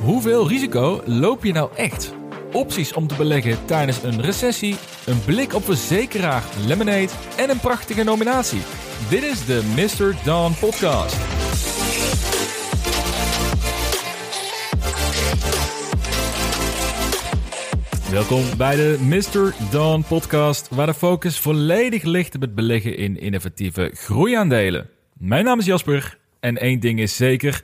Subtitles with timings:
[0.00, 2.14] Hoeveel risico loop je nou echt?
[2.52, 8.02] Opties om te beleggen tijdens een recessie, een blik op verzekeraar Lemonade en een prachtige
[8.02, 8.60] nominatie.
[9.10, 10.24] Dit is de Mr.
[10.24, 11.16] Dawn Podcast.
[18.10, 19.54] Welkom bij de Mr.
[19.70, 24.90] Dawn Podcast, waar de focus volledig ligt op het beleggen in innovatieve groeiaandelen.
[25.12, 27.62] Mijn naam is Jasper en één ding is zeker: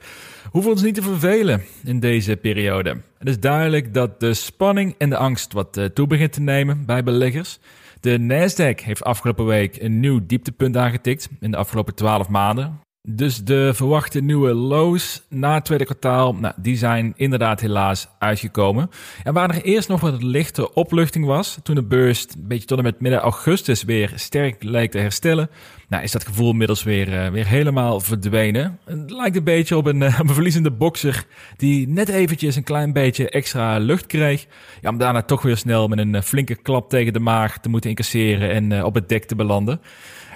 [0.51, 2.89] hoeven ons niet te vervelen in deze periode.
[3.17, 6.85] Het is duidelijk dat de spanning en de angst wat eh, toe begint te nemen
[6.85, 7.59] bij beleggers.
[7.99, 12.79] De Nasdaq heeft afgelopen week een nieuw dieptepunt aangetikt in de afgelopen 12 maanden.
[13.07, 18.89] Dus de verwachte nieuwe lows na het tweede kwartaal, nou, die zijn inderdaad helaas uitgekomen.
[19.23, 22.77] En waar er eerst nog wat lichte opluchting was, toen de beurs een beetje tot
[22.77, 25.49] en met midden augustus weer sterk leek te herstellen,
[25.87, 28.79] nou, is dat gevoel inmiddels weer, uh, weer helemaal verdwenen.
[28.85, 31.25] Het lijkt een beetje op een, uh, een verliezende bokser
[31.57, 34.45] die net eventjes een klein beetje extra lucht kreeg.
[34.81, 37.69] Ja, om daarna toch weer snel met een uh, flinke klap tegen de maag te
[37.69, 39.81] moeten incasseren en op het dek te belanden.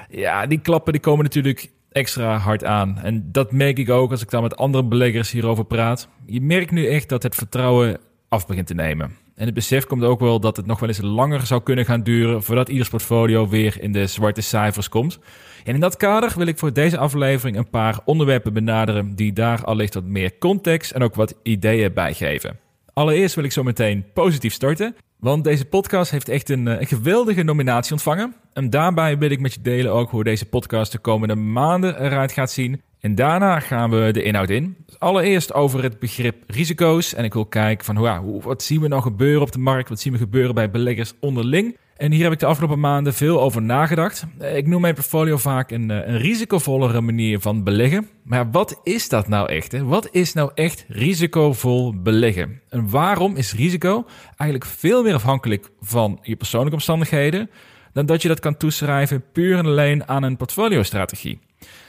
[0.09, 2.99] Ja, die klappen die komen natuurlijk extra hard aan.
[2.99, 6.07] En dat merk ik ook als ik dan met andere beleggers hierover praat.
[6.25, 7.97] Je merkt nu echt dat het vertrouwen
[8.29, 9.15] af begint te nemen.
[9.35, 12.03] En het besef komt ook wel dat het nog wel eens langer zou kunnen gaan
[12.03, 15.19] duren voordat ieders portfolio weer in de zwarte cijfers komt.
[15.63, 19.63] En in dat kader wil ik voor deze aflevering een paar onderwerpen benaderen die daar
[19.63, 22.59] allicht wat meer context en ook wat ideeën bij geven.
[22.93, 27.43] Allereerst wil ik zo meteen positief starten, want deze podcast heeft echt een, een geweldige
[27.43, 28.35] nominatie ontvangen.
[28.59, 32.31] En daarbij wil ik met je delen ook hoe deze podcast de komende maanden eruit
[32.31, 32.81] gaat zien.
[32.99, 34.75] En daarna gaan we de inhoud in.
[34.85, 37.13] Dus allereerst over het begrip risico's.
[37.13, 39.89] En ik wil kijken van ja, wat zien we nou gebeuren op de markt?
[39.89, 41.77] Wat zien we gebeuren bij beleggers onderling?
[41.97, 44.25] En hier heb ik de afgelopen maanden veel over nagedacht.
[44.53, 48.09] Ik noem mijn portfolio vaak een, een risicovollere manier van beleggen.
[48.23, 49.71] Maar wat is dat nou echt?
[49.71, 49.83] Hè?
[49.83, 52.61] Wat is nou echt risicovol beleggen?
[52.69, 54.05] En waarom is risico
[54.37, 57.49] eigenlijk veel meer afhankelijk van je persoonlijke omstandigheden
[57.93, 61.39] dan dat je dat kan toeschrijven puur en alleen aan een portfoliostrategie?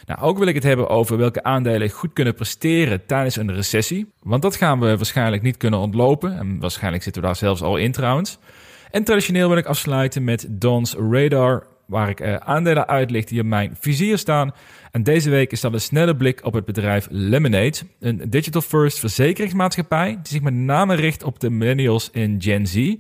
[0.07, 4.13] Nou, ook wil ik het hebben over welke aandelen goed kunnen presteren tijdens een recessie.
[4.23, 6.39] Want dat gaan we waarschijnlijk niet kunnen ontlopen.
[6.39, 8.39] En waarschijnlijk zitten we daar zelfs al in trouwens.
[8.91, 13.47] En traditioneel wil ik afsluiten met Don's Radar, waar ik uh, aandelen uitlicht die op
[13.47, 14.55] mijn vizier staan.
[14.91, 20.09] En deze week is dat een snelle blik op het bedrijf Lemonade, een digital-first verzekeringsmaatschappij
[20.09, 22.95] die zich met name richt op de millennials en Gen Z.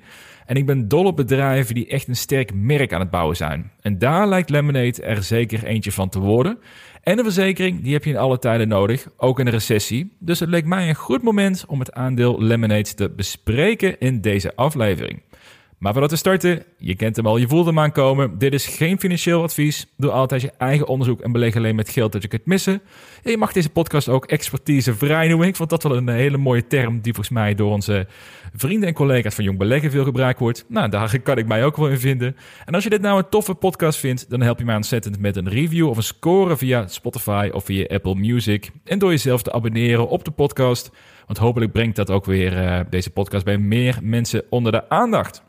[0.50, 3.70] En ik ben dol op bedrijven die echt een sterk merk aan het bouwen zijn.
[3.80, 6.58] En daar lijkt Lemonade er zeker eentje van te worden.
[7.02, 10.16] En een verzekering, die heb je in alle tijden nodig, ook in een recessie.
[10.18, 14.56] Dus het leek mij een goed moment om het aandeel Lemonade te bespreken in deze
[14.56, 15.22] aflevering.
[15.80, 18.38] Maar voordat we starten, je kent hem al, je voelt hem aankomen.
[18.38, 19.86] Dit is geen financieel advies.
[19.96, 22.80] Doe altijd je eigen onderzoek en beleg alleen met geld dat je kunt missen.
[23.22, 25.48] En je mag deze podcast ook expertise vrij noemen.
[25.48, 28.06] Ik vond dat wel een hele mooie term die volgens mij door onze
[28.54, 30.64] vrienden en collega's van Jong Beleggen veel gebruikt wordt.
[30.68, 32.36] Nou, daar kan ik mij ook wel in vinden.
[32.64, 35.36] En als je dit nou een toffe podcast vindt, dan help je mij ontzettend met
[35.36, 38.70] een review of een score via Spotify of via Apple Music.
[38.84, 40.90] En door jezelf te abonneren op de podcast.
[41.26, 45.48] Want hopelijk brengt dat ook weer uh, deze podcast bij meer mensen onder de aandacht.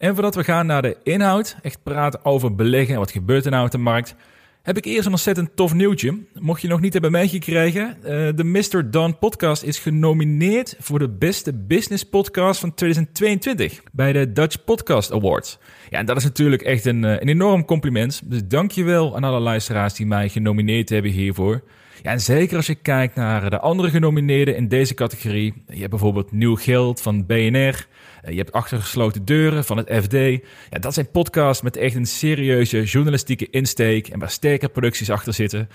[0.00, 3.50] En voordat we gaan naar de inhoud, echt praten over beleggen en wat gebeurt er
[3.50, 4.14] nou op de markt,
[4.62, 6.18] heb ik eerst een ontzettend tof nieuwtje.
[6.34, 8.90] Mocht je nog niet hebben meegekregen, uh, de Mr.
[8.90, 15.12] Don podcast is genomineerd voor de beste business podcast van 2022 bij de Dutch Podcast
[15.12, 15.58] Awards.
[15.90, 18.20] Ja, en dat is natuurlijk echt een, een enorm compliment.
[18.24, 21.62] Dus dankjewel aan alle luisteraars die mij genomineerd hebben hiervoor.
[22.02, 25.62] Ja, en zeker als je kijkt naar de andere genomineerden in deze categorie.
[25.66, 27.86] Je hebt bijvoorbeeld Nieuw Geld van BNR.
[28.28, 30.12] Je hebt Achtergesloten Deuren van het FD.
[30.12, 35.32] Ja, dat zijn podcasts met echt een serieuze journalistieke insteek en waar sterke producties achter
[35.34, 35.68] zitten.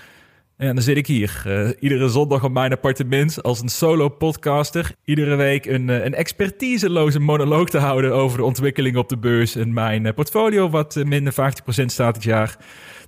[0.56, 4.94] En dan zit ik hier, uh, iedere zondag op mijn appartement als een solo-podcaster.
[5.04, 9.56] Iedere week een, uh, een expertiseloze monoloog te houden over de ontwikkeling op de beurs
[9.56, 12.56] en mijn portfolio, wat minder 50% staat dit jaar.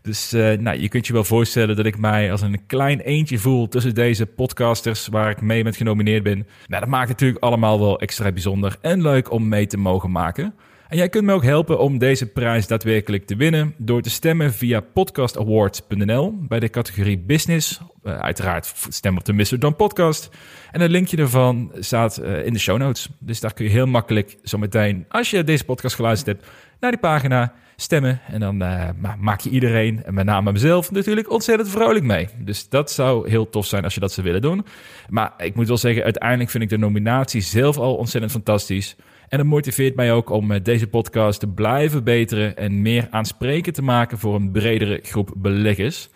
[0.09, 3.69] Dus nou, je kunt je wel voorstellen dat ik mij als een klein eentje voel
[3.69, 6.47] tussen deze podcasters waar ik mee met genomineerd ben.
[6.67, 10.55] Nou, dat maakt natuurlijk allemaal wel extra bijzonder en leuk om mee te mogen maken.
[10.89, 14.53] En jij kunt me ook helpen om deze prijs daadwerkelijk te winnen door te stemmen
[14.53, 17.81] via podcastawards.nl bij de categorie Business.
[18.05, 19.59] Uh, uiteraard stem op de Mr.
[19.59, 20.31] Don podcast.
[20.71, 23.09] En een linkje daarvan staat uh, in de show notes.
[23.19, 26.51] Dus daar kun je heel makkelijk zometeen, als je deze podcast geluisterd hebt,
[26.81, 28.21] naar die pagina stemmen.
[28.27, 28.89] En dan uh,
[29.19, 32.29] maak je iedereen, en met name mezelf, natuurlijk ontzettend vrolijk mee.
[32.39, 34.65] Dus dat zou heel tof zijn als je dat zou willen doen.
[35.09, 38.97] Maar ik moet wel zeggen, uiteindelijk vind ik de nominatie zelf al ontzettend fantastisch.
[39.29, 43.75] En dat motiveert mij ook om eh, deze podcast te blijven beteren en meer aansprekend
[43.75, 46.09] te maken voor een bredere groep beleggers.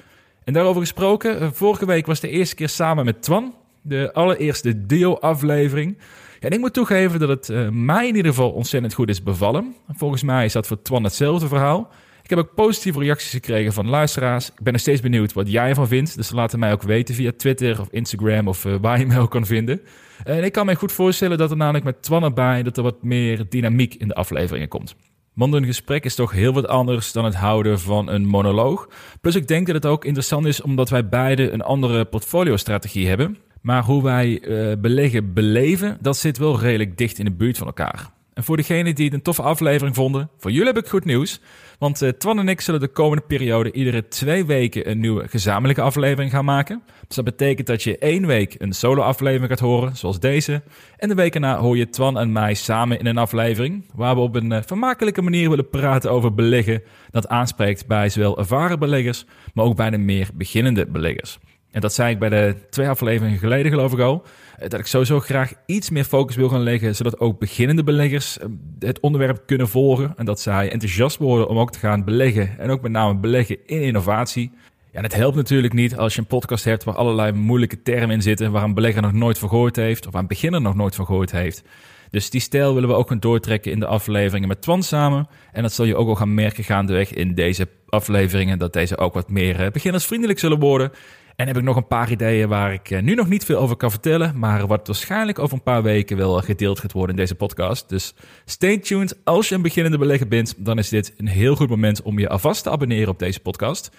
[0.45, 3.55] En daarover gesproken, eh, vorige week was de eerste keer samen met Twan.
[3.83, 5.99] De allereerste deel-aflevering.
[6.41, 9.75] En ik moet toegeven dat het uh, mij in ieder geval ontzettend goed is bevallen.
[9.89, 11.91] Volgens mij is dat voor Twan hetzelfde verhaal.
[12.23, 14.49] Ik heb ook positieve reacties gekregen van luisteraars.
[14.49, 16.17] Ik ben nog steeds benieuwd wat jij ervan vindt.
[16.17, 19.19] Dus laat het mij ook weten via Twitter of Instagram of uh, waar je me
[19.19, 19.81] ook kan vinden.
[20.25, 22.63] En ik kan me goed voorstellen dat er namelijk met Twan erbij...
[22.63, 24.95] dat er wat meer dynamiek in de afleveringen komt.
[25.35, 28.89] Want een gesprek is toch heel wat anders dan het houden van een monoloog.
[29.21, 33.39] Plus ik denk dat het ook interessant is omdat wij beide een andere portfolio-strategie hebben.
[33.63, 37.67] Maar hoe wij uh, beleggen beleven, dat zit wel redelijk dicht in de buurt van
[37.67, 38.11] elkaar.
[38.35, 41.41] En voor degenen die het een toffe aflevering vonden, voor jullie heb ik goed nieuws.
[41.79, 45.83] Want uh, Twan en ik zullen de komende periode iedere twee weken een nieuwe gezamenlijke
[45.83, 46.83] aflevering gaan maken.
[47.07, 50.63] Dus dat betekent dat je één week een solo-aflevering gaat horen, zoals deze.
[50.97, 53.85] En de week erna hoor je Twan en mij samen in een aflevering.
[53.95, 56.83] Waar we op een uh, vermakelijke manier willen praten over beleggen.
[57.11, 59.25] Dat aanspreekt bij zowel ervaren beleggers,
[59.55, 61.39] maar ook bij de meer beginnende beleggers.
[61.73, 64.25] En dat zei ik bij de twee afleveringen geleden, geloof ik al.
[64.59, 68.39] Eh, dat ik sowieso graag iets meer focus wil gaan leggen, zodat ook beginnende beleggers
[68.39, 68.47] eh,
[68.79, 70.13] het onderwerp kunnen volgen.
[70.17, 72.59] En dat zij enthousiast worden om ook te gaan beleggen.
[72.59, 74.51] En ook met name beleggen in innovatie.
[74.91, 78.11] Ja, en het helpt natuurlijk niet als je een podcast hebt waar allerlei moeilijke termen
[78.11, 80.75] in zitten, waar een belegger nog nooit van gehoord heeft, of waar een beginner nog
[80.75, 81.63] nooit van gehoord heeft.
[82.11, 85.29] Dus die stijl willen we ook gaan doortrekken in de afleveringen met Twan samen.
[85.53, 89.15] En dat zul je ook al gaan merken gaandeweg in deze afleveringen, dat deze ook
[89.15, 90.93] wat meer eh, beginnersvriendelijk zullen worden.
[91.37, 93.77] En heb ik nog een paar ideeën waar ik eh, nu nog niet veel over
[93.77, 97.35] kan vertellen, maar wat waarschijnlijk over een paar weken wel gedeeld gaat worden in deze
[97.35, 97.89] podcast.
[97.89, 98.15] Dus
[98.45, 99.17] stay tuned.
[99.25, 102.29] Als je een beginnende belegger bent, dan is dit een heel goed moment om je
[102.29, 103.91] alvast te abonneren op deze podcast.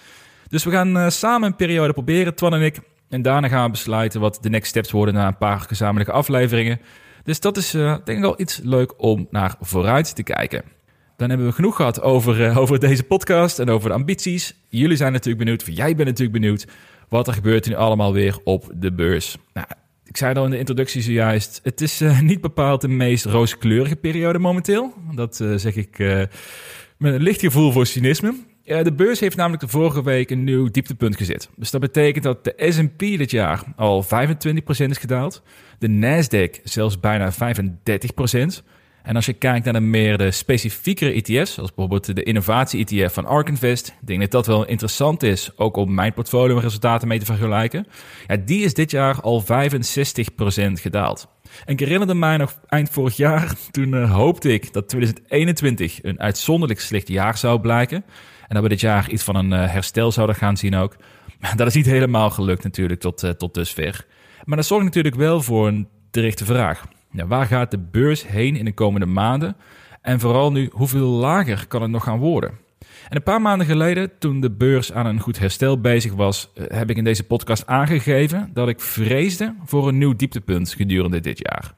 [0.48, 2.80] Dus we gaan uh, samen een periode proberen, Twan en ik.
[3.08, 6.80] En daarna gaan we besluiten wat de next steps worden na een paar gezamenlijke afleveringen.
[7.24, 10.62] Dus dat is uh, denk ik wel iets leuk om naar vooruit te kijken.
[11.16, 14.54] Dan hebben we genoeg gehad over, over deze podcast en over de ambities.
[14.68, 16.66] Jullie zijn natuurlijk benieuwd, jij bent natuurlijk benieuwd
[17.14, 19.36] wat er gebeurt nu allemaal weer op de beurs.
[19.52, 19.66] Nou,
[20.04, 23.96] ik zei al in de introductie zojuist, het is uh, niet bepaald de meest rooskleurige
[23.96, 24.92] periode momenteel.
[25.14, 26.22] Dat uh, zeg ik uh,
[26.98, 28.34] met een licht gevoel voor cynisme.
[28.64, 31.50] de beurs heeft namelijk de vorige week een nieuw dieptepunt gezet.
[31.56, 34.06] Dus dat betekent dat de S&P dit jaar al 25%
[34.66, 35.42] is gedaald.
[35.78, 37.36] De Nasdaq zelfs bijna 35%.
[39.04, 43.48] En als je kijkt naar de meer specifiekere ETF's, zoals bijvoorbeeld de innovatie-ETF van ARK
[43.48, 47.86] Invest, ik dat dat wel interessant is, ook om mijn portfolio resultaten mee te vergelijken.
[48.26, 49.46] Ja, die is dit jaar al 65%
[50.72, 51.28] gedaald.
[51.64, 56.20] En ik herinnerde mij nog eind vorig jaar, toen uh, hoopte ik dat 2021 een
[56.20, 58.04] uitzonderlijk slecht jaar zou blijken.
[58.48, 60.96] En dat we dit jaar iets van een uh, herstel zouden gaan zien ook.
[61.40, 64.06] Maar dat is niet helemaal gelukt natuurlijk tot, uh, tot dusver.
[64.44, 66.84] Maar dat zorgt natuurlijk wel voor een terechte vraag.
[67.22, 69.56] Waar gaat de beurs heen in de komende maanden?
[70.02, 72.50] En vooral nu, hoeveel lager kan het nog gaan worden?
[73.08, 76.64] En een paar maanden geleden, toen de beurs aan een goed herstel bezig was, eh,
[76.68, 81.38] heb ik in deze podcast aangegeven dat ik vreesde voor een nieuw dieptepunt gedurende dit
[81.38, 81.74] jaar.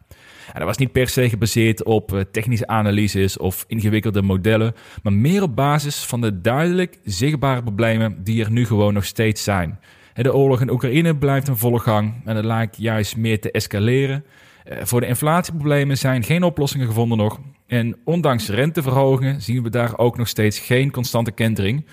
[0.46, 5.12] En dat was niet per se gebaseerd op eh, technische analyses of ingewikkelde modellen, maar
[5.12, 9.78] meer op basis van de duidelijk zichtbare problemen die er nu gewoon nog steeds zijn.
[10.14, 14.24] De oorlog in Oekraïne blijft een volle gang en het lijkt juist meer te escaleren.
[14.66, 17.40] Eh, voor de inflatieproblemen zijn geen oplossingen gevonden nog.
[17.66, 21.86] En ondanks renteverhogingen zien we daar ook nog steeds geen constante kentering.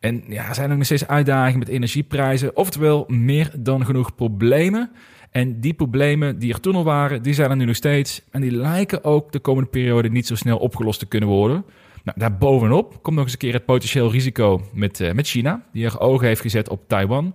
[0.00, 2.56] En ja, er zijn ook nog steeds uitdagingen met energieprijzen.
[2.56, 4.90] Oftewel, meer dan genoeg problemen.
[5.30, 8.22] En die problemen die er toen al waren, die zijn er nu nog steeds.
[8.30, 11.64] En die lijken ook de komende periode niet zo snel opgelost te kunnen worden.
[12.04, 15.84] Nou, daarbovenop komt nog eens een keer het potentieel risico met, uh, met China, die
[15.84, 17.34] er ogen heeft gezet op Taiwan.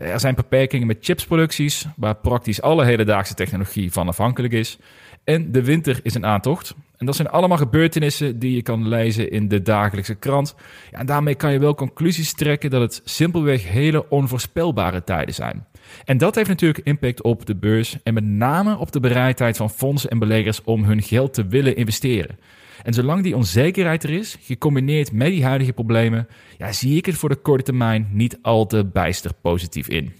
[0.00, 4.78] Er zijn beperkingen met chipsproducties, waar praktisch alle hedendaagse technologie van afhankelijk is.
[5.24, 6.74] En de winter is een aantocht.
[6.96, 10.54] En dat zijn allemaal gebeurtenissen die je kan lezen in de dagelijkse krant.
[10.90, 15.66] Ja, en daarmee kan je wel conclusies trekken dat het simpelweg hele onvoorspelbare tijden zijn.
[16.04, 19.70] En dat heeft natuurlijk impact op de beurs en met name op de bereidheid van
[19.70, 22.38] fondsen en beleggers om hun geld te willen investeren.
[22.82, 27.14] En zolang die onzekerheid er is, gecombineerd met die huidige problemen, ja, zie ik het
[27.14, 30.12] voor de korte termijn niet al te bijster positief in.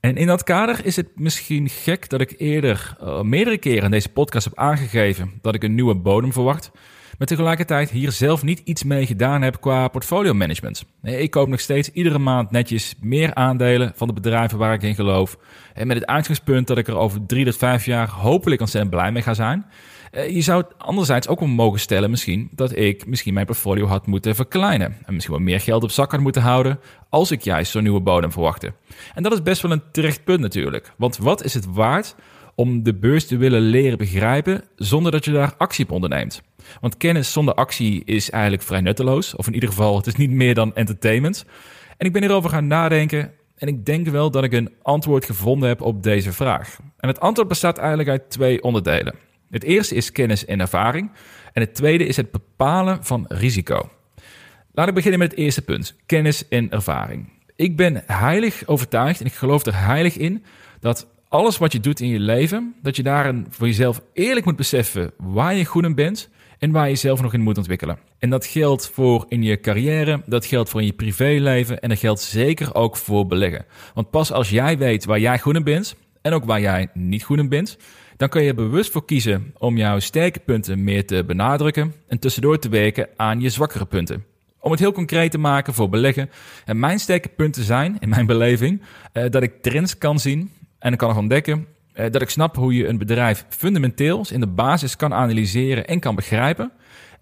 [0.00, 3.90] En in dat kader is het misschien gek dat ik eerder uh, meerdere keren in
[3.90, 6.70] deze podcast heb aangegeven dat ik een nieuwe bodem verwacht,
[7.18, 10.84] maar tegelijkertijd hier zelf niet iets mee gedaan heb qua portfolio management.
[11.02, 14.94] Ik koop nog steeds iedere maand netjes meer aandelen van de bedrijven waar ik in
[14.94, 15.36] geloof.
[15.74, 19.12] En met het uitgangspunt dat ik er over drie tot vijf jaar hopelijk ontzettend blij
[19.12, 19.66] mee ga zijn.
[20.14, 24.06] Eh, je zou anderzijds ook wel mogen stellen misschien dat ik misschien mijn portfolio had
[24.06, 24.96] moeten verkleinen.
[25.04, 26.78] En misschien wat meer geld op zak had moeten houden
[27.08, 28.72] als ik juist zo'n nieuwe bodem verwachtte.
[29.14, 30.92] En dat is best wel een terecht punt natuurlijk.
[30.96, 32.14] Want wat is het waard
[32.54, 36.42] om de beurs te willen leren begrijpen zonder dat je daar actie op onderneemt?
[36.80, 39.36] Want kennis zonder actie is eigenlijk vrij nutteloos.
[39.36, 41.44] Of in ieder geval, het is niet meer dan entertainment.
[41.96, 45.68] En ik ben hierover gaan nadenken En ik denk wel dat ik een antwoord gevonden
[45.68, 46.78] heb op deze vraag.
[46.96, 49.14] En het antwoord bestaat eigenlijk uit twee onderdelen.
[49.50, 51.10] Het eerste is kennis en ervaring.
[51.52, 53.90] En het tweede is het bepalen van risico.
[54.72, 57.32] Laat ik beginnen met het eerste punt: kennis en ervaring.
[57.56, 60.44] Ik ben heilig overtuigd en ik geloof er heilig in
[60.80, 64.56] dat alles wat je doet in je leven, dat je daarin voor jezelf eerlijk moet
[64.56, 66.30] beseffen waar je goed in bent
[66.64, 67.98] en waar je jezelf nog in moet ontwikkelen.
[68.18, 71.98] En dat geldt voor in je carrière, dat geldt voor in je privéleven en dat
[71.98, 73.64] geldt zeker ook voor beleggen.
[73.94, 77.22] Want pas als jij weet waar jij goed in bent en ook waar jij niet
[77.22, 77.78] goed in bent,
[78.16, 82.58] dan kun je bewust voor kiezen om jouw sterke punten meer te benadrukken en tussendoor
[82.58, 84.24] te werken aan je zwakkere punten.
[84.60, 86.30] Om het heel concreet te maken voor beleggen.
[86.64, 90.96] En mijn sterke punten zijn, in mijn beleving, eh, dat ik trends kan zien en
[90.96, 95.14] kan ontdekken eh, dat ik snap hoe je een bedrijf fundamenteels in de basis kan
[95.14, 96.72] analyseren en kan begrijpen.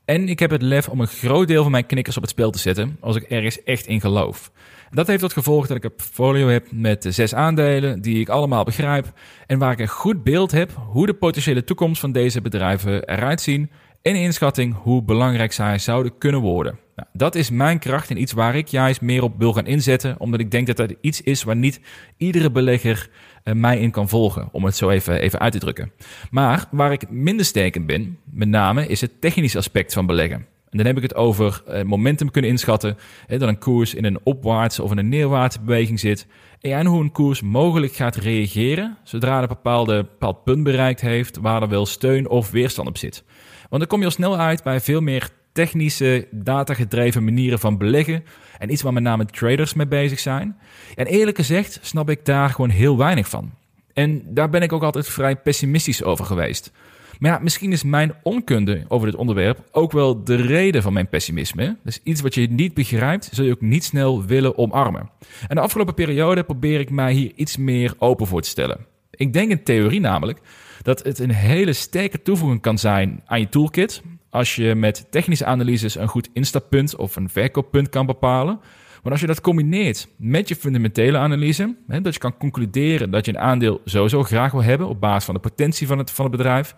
[0.04, 2.50] En ik heb het lef om een groot deel van mijn knikkers op het spel
[2.50, 4.50] te zetten als ik ergens echt in geloof.
[4.90, 8.64] Dat heeft tot gevolg dat ik een portfolio heb met zes aandelen die ik allemaal
[8.64, 9.12] begrijp
[9.46, 13.40] en waar ik een goed beeld heb hoe de potentiële toekomst van deze bedrijven eruit
[13.40, 13.70] zien
[14.02, 16.78] en inschatting hoe belangrijk zij zouden kunnen worden.
[16.96, 20.20] Nou, dat is mijn kracht en iets waar ik juist meer op wil gaan inzetten,
[20.20, 21.80] omdat ik denk dat dat iets is waar niet
[22.16, 23.10] iedere belegger
[23.44, 25.92] mij in kan volgen, om het zo even, even uit te drukken.
[26.30, 30.46] Maar waar ik minder sterk in ben, met name, is het technische aspect van beleggen.
[30.70, 32.96] En dan heb ik het over uh, momentum kunnen inschatten,
[33.26, 36.26] dat een koers in een opwaartse of in een neerwaartse beweging zit,
[36.60, 41.62] en hoe een koers mogelijk gaat reageren zodra een bepaalde bepaald punt bereikt heeft waar
[41.62, 43.24] er wel steun of weerstand op zit.
[43.68, 48.24] Want dan kom je al snel uit bij veel meer technische, datagedreven manieren van beleggen.
[48.58, 50.56] En iets waar met name traders mee bezig zijn.
[50.94, 53.52] En eerlijk gezegd snap ik daar gewoon heel weinig van.
[53.92, 56.72] En daar ben ik ook altijd vrij pessimistisch over geweest.
[57.18, 61.08] Maar ja, misschien is mijn onkunde over dit onderwerp ook wel de reden van mijn
[61.08, 61.76] pessimisme.
[61.84, 65.10] Dus iets wat je niet begrijpt, zul je ook niet snel willen omarmen.
[65.48, 68.86] En de afgelopen periode probeer ik mij hier iets meer open voor te stellen.
[69.10, 70.40] Ik denk in theorie namelijk
[70.82, 74.02] dat het een hele sterke toevoeging kan zijn aan je toolkit.
[74.32, 78.60] Als je met technische analyses een goed instappunt of een verkooppunt kan bepalen.
[79.02, 83.24] Maar als je dat combineert met je fundamentele analyse, hè, dat je kan concluderen dat
[83.24, 86.24] je een aandeel sowieso graag wil hebben op basis van de potentie van het, van
[86.24, 86.74] het bedrijf.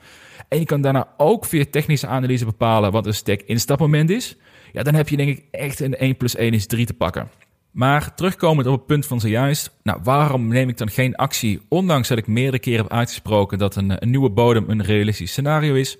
[0.48, 4.36] En je kan daarna ook via technische analyse bepalen wat een sterk instapmoment is.
[4.72, 7.28] Ja, dan heb je denk ik echt een 1 plus 1 is 3 te pakken.
[7.70, 12.08] Maar terugkomend op het punt van zojuist, nou, waarom neem ik dan geen actie, ondanks
[12.08, 15.98] dat ik meerdere keren heb uitgesproken dat een, een nieuwe bodem een realistisch scenario is?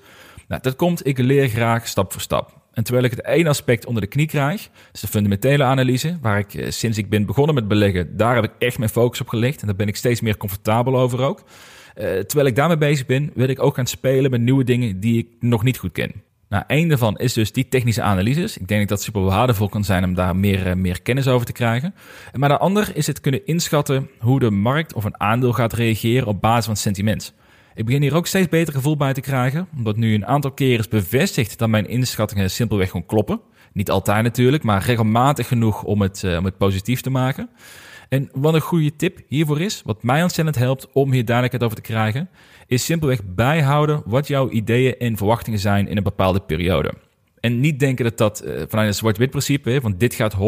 [0.54, 2.62] Nou, dat komt, ik leer graag stap voor stap.
[2.72, 6.38] En terwijl ik het één aspect onder de knie krijg, is de fundamentele analyse, waar
[6.38, 9.28] ik eh, sinds ik ben begonnen met beleggen, daar heb ik echt mijn focus op
[9.28, 11.38] gelegd en daar ben ik steeds meer comfortabel over ook.
[11.38, 15.18] Uh, terwijl ik daarmee bezig ben, wil ik ook gaan spelen met nieuwe dingen die
[15.18, 16.12] ik nog niet goed ken.
[16.48, 18.58] Nou, één daarvan is dus die technische analyses.
[18.58, 21.46] Ik denk dat dat super waardevol kan zijn om daar meer, eh, meer kennis over
[21.46, 21.94] te krijgen.
[22.32, 26.26] Maar de ander is het kunnen inschatten hoe de markt of een aandeel gaat reageren
[26.26, 27.34] op basis van sentiment.
[27.74, 30.78] Ik begin hier ook steeds beter gevoel bij te krijgen, omdat nu een aantal keren
[30.78, 33.40] is bevestigd dat mijn inschattingen simpelweg gewoon kloppen.
[33.72, 37.50] Niet altijd natuurlijk, maar regelmatig genoeg om het, uh, om het positief te maken.
[38.08, 41.82] En wat een goede tip hiervoor is, wat mij ontzettend helpt om hier duidelijkheid over
[41.82, 42.28] te krijgen,
[42.66, 46.92] is simpelweg bijhouden wat jouw ideeën en verwachtingen zijn in een bepaalde periode.
[47.44, 50.38] En niet denken dat dat uh, vanuit een zwart-wit principe, want dit gaat 100%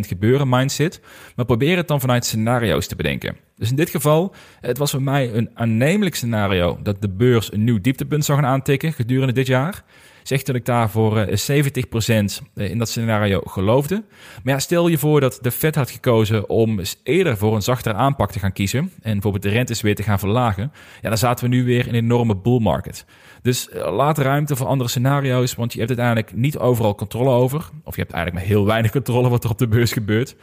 [0.00, 1.00] gebeuren mindset,
[1.36, 3.36] maar probeer het dan vanuit scenario's te bedenken.
[3.56, 7.64] Dus in dit geval, het was voor mij een aannemelijk scenario dat de beurs een
[7.64, 9.84] nieuw dieptepunt zou gaan aantikken gedurende dit jaar
[10.22, 12.16] zegt dat ik daar voor 70% eh,
[12.54, 14.04] eh, in dat scenario geloofde.
[14.42, 17.94] Maar ja, stel je voor dat de Fed had gekozen om eerder voor een zachtere
[17.94, 20.72] aanpak te gaan kiezen en bijvoorbeeld de rentes weer te gaan verlagen.
[21.02, 23.04] Ja, dan zaten we nu weer in een enorme bull market.
[23.44, 27.70] Dus eh, laat ruimte voor andere scenario's, want je hebt uiteindelijk niet overal controle over.
[27.82, 30.36] Of je hebt eigenlijk maar heel weinig controle wat er op de beurs gebeurt.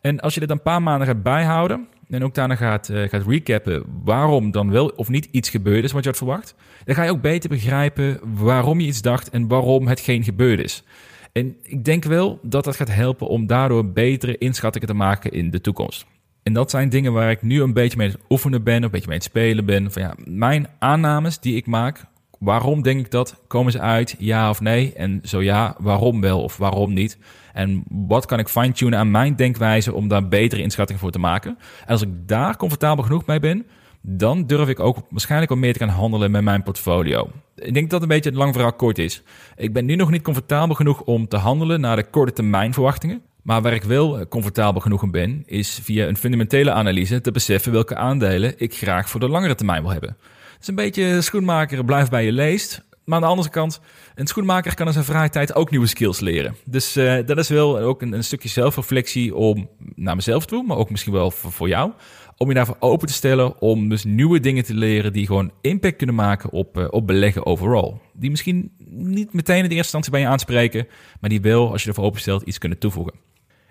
[0.00, 3.26] En als je dit een paar maanden gaat bijhouden, en ook daarna gaat, uh, gaat
[3.26, 6.54] recappen waarom dan wel of niet iets gebeurd is wat je had verwacht,
[6.84, 10.60] dan ga je ook beter begrijpen waarom je iets dacht en waarom het geen gebeurd
[10.60, 10.84] is.
[11.32, 15.50] En ik denk wel dat dat gaat helpen om daardoor betere inschattingen te maken in
[15.50, 16.06] de toekomst.
[16.42, 19.08] En dat zijn dingen waar ik nu een beetje mee het oefenen ben, een beetje
[19.08, 19.92] mee aan het spelen ben.
[19.92, 22.04] Van ja, mijn aannames die ik maak,
[22.42, 23.42] waarom denk ik dat?
[23.46, 24.92] Komen ze uit, ja of nee?
[24.92, 27.18] En zo ja, waarom wel of waarom niet?
[27.52, 31.58] En wat kan ik fine-tunen aan mijn denkwijze om daar betere inschattingen voor te maken?
[31.80, 33.66] En als ik daar comfortabel genoeg mee ben,
[34.00, 37.30] dan durf ik ook waarschijnlijk wel meer te gaan handelen met mijn portfolio.
[37.54, 39.22] Ik denk dat het een beetje het lang verhaal kort is.
[39.56, 43.22] Ik ben nu nog niet comfortabel genoeg om te handelen naar de korte termijn verwachtingen.
[43.42, 47.72] Maar waar ik wel comfortabel genoeg in ben, is via een fundamentele analyse te beseffen
[47.72, 50.16] welke aandelen ik graag voor de langere termijn wil hebben.
[50.62, 52.84] Is een beetje schoenmaker, blijf bij je leest.
[53.04, 53.80] Maar aan de andere kant,
[54.14, 56.56] een schoenmaker kan in zijn vrije tijd ook nieuwe skills leren.
[56.64, 60.76] Dus uh, dat is wel ook een, een, stukje zelfreflectie om naar mezelf toe, maar
[60.76, 61.92] ook misschien wel voor, jou.
[62.36, 65.96] Om je daarvoor open te stellen om dus nieuwe dingen te leren die gewoon impact
[65.96, 68.00] kunnen maken op, uh, op beleggen overal.
[68.12, 70.86] Die misschien niet meteen in de eerste instantie bij je aanspreken,
[71.20, 73.14] maar die wel, als je ervoor openstelt, iets kunnen toevoegen.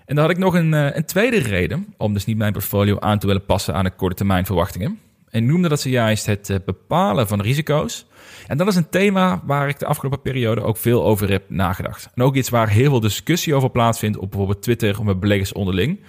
[0.06, 3.00] En dan had ik nog een, uh, een tweede reden om dus niet mijn portfolio
[3.00, 5.00] aan te willen passen aan de korte termijn verwachtingen.
[5.32, 8.06] En noemde dat zojuist het bepalen van risico's
[8.48, 12.10] en dat is een thema waar ik de afgelopen periode ook veel over heb nagedacht.
[12.16, 15.54] En ook iets waar heel veel discussie over plaatsvindt op bijvoorbeeld Twitter of met beleggers
[15.54, 16.00] onderling.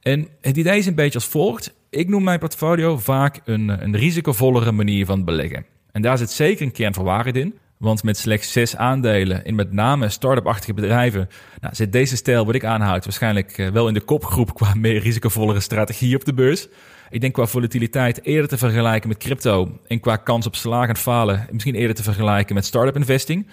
[0.00, 1.74] En het idee is een beetje als volgt.
[1.90, 5.66] Ik noem mijn portfolio vaak een, een risicovollere manier van beleggen.
[5.92, 7.58] En daar zit zeker een kern van waarheid in.
[7.76, 11.28] Want met slechts zes aandelen in met name start-up-achtige bedrijven
[11.60, 15.00] nou, zit deze stijl wat ik aanhoud waarschijnlijk eh, wel in de kopgroep qua meer
[15.00, 16.68] risicovollere strategie op de beurs.
[17.10, 19.78] Ik denk qua volatiliteit eerder te vergelijken met crypto.
[19.86, 23.46] En qua kans op slagend falen misschien eerder te vergelijken met start-up investing.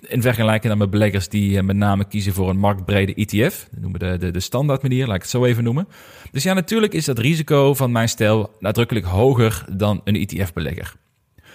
[0.00, 3.68] In vergelijking dan met beleggers die eh, met name kiezen voor een marktbrede ETF.
[3.70, 5.88] Dat noemen we de, de, de standaard manier, laat ik het zo even noemen.
[6.30, 10.94] Dus ja, natuurlijk is dat risico van mijn stijl nadrukkelijk hoger dan een ETF-belegger.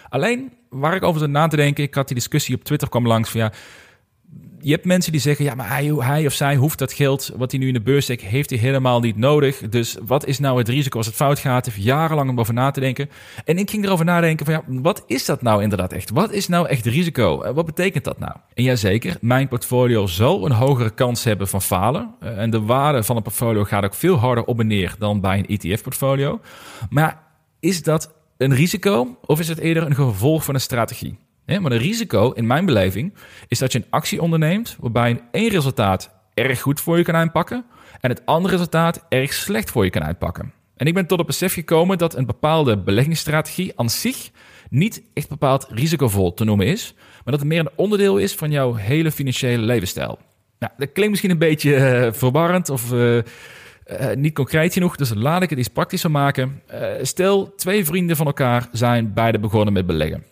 [0.09, 3.07] Alleen, waar ik over zat na te denken, ik had die discussie op Twitter kwam
[3.07, 3.51] langs van ja,
[4.67, 7.51] je hebt mensen die zeggen, ja, maar hij, hij of zij hoeft dat geld wat
[7.51, 9.69] hij nu in de beurs steekt, heeft hij helemaal niet nodig.
[9.69, 11.65] Dus wat is nou het risico als het fout gaat?
[11.65, 13.09] Heeft jarenlang om over na te denken.
[13.45, 16.09] En ik ging erover nadenken van, ja, wat is dat nou inderdaad echt?
[16.09, 17.41] Wat is nou echt risico?
[17.41, 18.31] Eh, wat betekent dat nou?
[18.53, 22.15] En jazeker, mijn portfolio zal een hogere kans hebben van falen.
[22.19, 25.21] Eh, en de waarde van een portfolio gaat ook veel harder op en neer dan
[25.21, 26.39] bij een ETF-portfolio.
[26.89, 27.23] Maar
[27.59, 31.26] is dat een risico of is het eerder een gevolg van een strategie?
[31.47, 33.13] Maar een risico, in mijn beleving,
[33.47, 37.15] is dat je een actie onderneemt waarbij een één resultaat erg goed voor je kan
[37.15, 37.65] uitpakken
[37.99, 40.53] en het andere resultaat erg slecht voor je kan uitpakken.
[40.75, 44.29] En ik ben tot het besef gekomen dat een bepaalde beleggingsstrategie aan zich
[44.69, 48.51] niet echt bepaald risicovol te noemen is, maar dat het meer een onderdeel is van
[48.51, 50.19] jouw hele financiële levensstijl.
[50.59, 53.21] Nou, dat klinkt misschien een beetje uh, verwarrend of uh, uh,
[54.15, 56.61] niet concreet genoeg, dus laat ik het iets praktischer maken.
[57.01, 60.23] stel, twee vrienden van elkaar zijn beide begonnen met beleggen.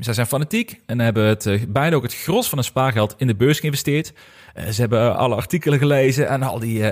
[0.00, 3.26] Zij zijn fanatiek en hebben het, uh, beide ook het gros van hun spaargeld in
[3.26, 4.12] de beurs geïnvesteerd.
[4.56, 6.84] Uh, ze hebben alle artikelen gelezen en al die,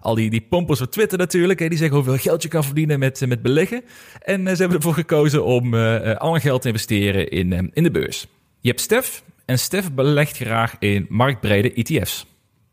[0.00, 1.58] al die, die pompers op Twitter natuurlijk.
[1.58, 3.82] Die zeggen hoeveel geld je kan verdienen met, met beleggen.
[4.22, 5.74] En ze hebben ervoor gekozen om
[6.14, 8.26] al hun geld te investeren in, in de beurs.
[8.60, 12.26] Je hebt Stef en Stef belegt graag in marktbrede ETF's.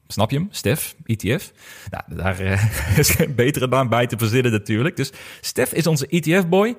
[0.08, 0.48] Snap je hem?
[0.52, 1.52] Stef, ETF.
[1.90, 2.40] Nou, daar
[3.00, 4.96] is geen betere naam bij te verzinnen natuurlijk.
[4.96, 6.76] Dus Stef is onze ETF-boy.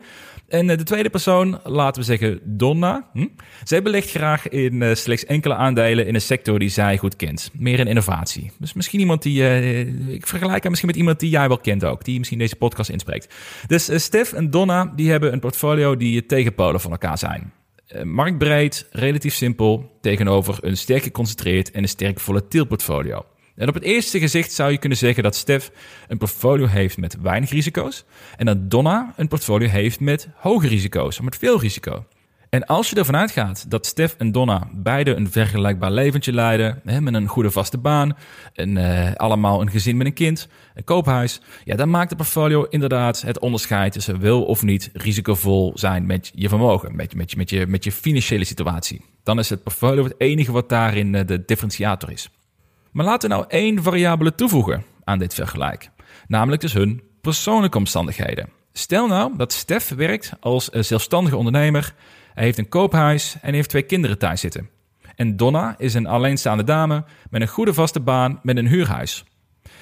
[0.49, 3.09] En eh, de tweede persoon, laten we zeggen Donna.
[3.13, 3.27] Hm?
[3.65, 7.51] Zij belegt graag in uh, slechts enkele aandelen in een sector die zij goed kent.
[7.53, 8.51] Meer in innovatie.
[8.59, 11.85] Dus misschien iemand die, uh, ik vergelijk haar misschien met iemand die jij wel kent
[11.85, 12.05] ook.
[12.05, 13.35] Die misschien deze podcast inspreekt.
[13.67, 17.53] Dus uh, Stef en Donna, die hebben een portfolio die tegenpolen van elkaar zijn.
[18.05, 23.25] marktbreed, relatief simpel, tegenover een sterk geconcentreerd en een sterk volatiel portfolio.
[23.57, 25.71] En op het eerste gezicht zou je kunnen zeggen dat Stef
[26.09, 28.05] een portfolio heeft met weinig risico's
[28.37, 32.05] en dat Donna een portfolio heeft met hoge risico's, met veel risico.
[32.55, 37.01] En als je ervan uitgaat dat Stef en Donna beide een vergelijkbaar leventje leiden, hè,
[37.01, 38.17] met een goede vaste baan,
[38.53, 42.63] en, uh, allemaal een gezin met een kind, een koophuis, ja, dan maakt de portfolio
[42.65, 47.51] inderdaad het onderscheid tussen wel of niet risicovol zijn met je vermogen, met, met, met,
[47.51, 49.05] je, met je financiële situatie.
[49.23, 52.31] Dan is het portfolio het enige wat daarin uh, de differentiator is.
[52.95, 55.91] Maar laten we nou één variabele toevoegen aan dit vergelijk,
[56.27, 58.49] namelijk dus hun persoonlijke omstandigheden.
[58.73, 61.95] Stel nou dat Stef werkt als zelfstandige ondernemer,
[62.35, 64.69] hij heeft een koophuis en heeft twee kinderen thuis zitten.
[65.17, 69.25] En Donna is een alleenstaande dame met een goede vaste baan met een huurhuis.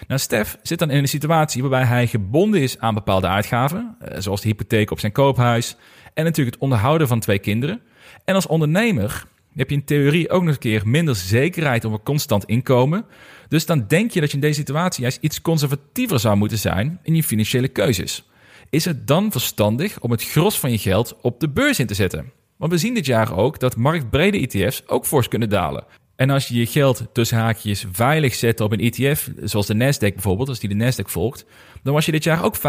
[0.07, 4.21] Nou, Stef zit dan in een situatie waarbij hij gebonden is aan bepaalde uitgaven, eh,
[4.21, 5.77] zoals de hypotheek op zijn koophuis
[6.15, 7.81] en natuurlijk het onderhouden van twee kinderen.
[8.25, 9.25] En als ondernemer
[9.57, 13.05] heb je in theorie ook nog een keer minder zekerheid om een constant inkomen.
[13.49, 16.99] Dus dan denk je dat je in deze situatie juist iets conservatiever zou moeten zijn
[17.03, 18.29] in je financiële keuzes.
[18.71, 21.95] Is het dan verstandig om het gros van je geld op de beurs in te
[21.95, 22.33] zetten?
[22.57, 25.85] Want we zien dit jaar ook dat marktbrede ETF's ook fors kunnen dalen.
[26.17, 30.15] En als je je geld tussen haakjes veilig zet op een ETF, zoals de Nasdaq
[30.15, 31.45] bijvoorbeeld, als die de Nasdaq volgt,
[31.83, 32.61] dan was je dit jaar ook 35%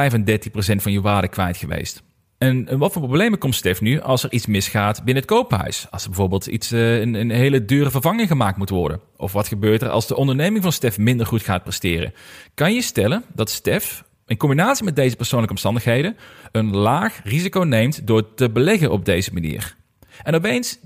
[0.75, 2.03] van je waarde kwijt geweest.
[2.43, 5.88] En wat voor problemen komt Stef nu als er iets misgaat binnen het koophuis?
[5.91, 8.99] Als er bijvoorbeeld iets, uh, een, een, hele dure vervanging gemaakt moet worden?
[9.17, 12.13] Of wat gebeurt er als de onderneming van Stef minder goed gaat presteren?
[12.53, 16.17] Kan je stellen dat Stef in combinatie met deze persoonlijke omstandigheden
[16.51, 19.75] een laag risico neemt door te beleggen op deze manier?
[20.23, 20.79] En opeens,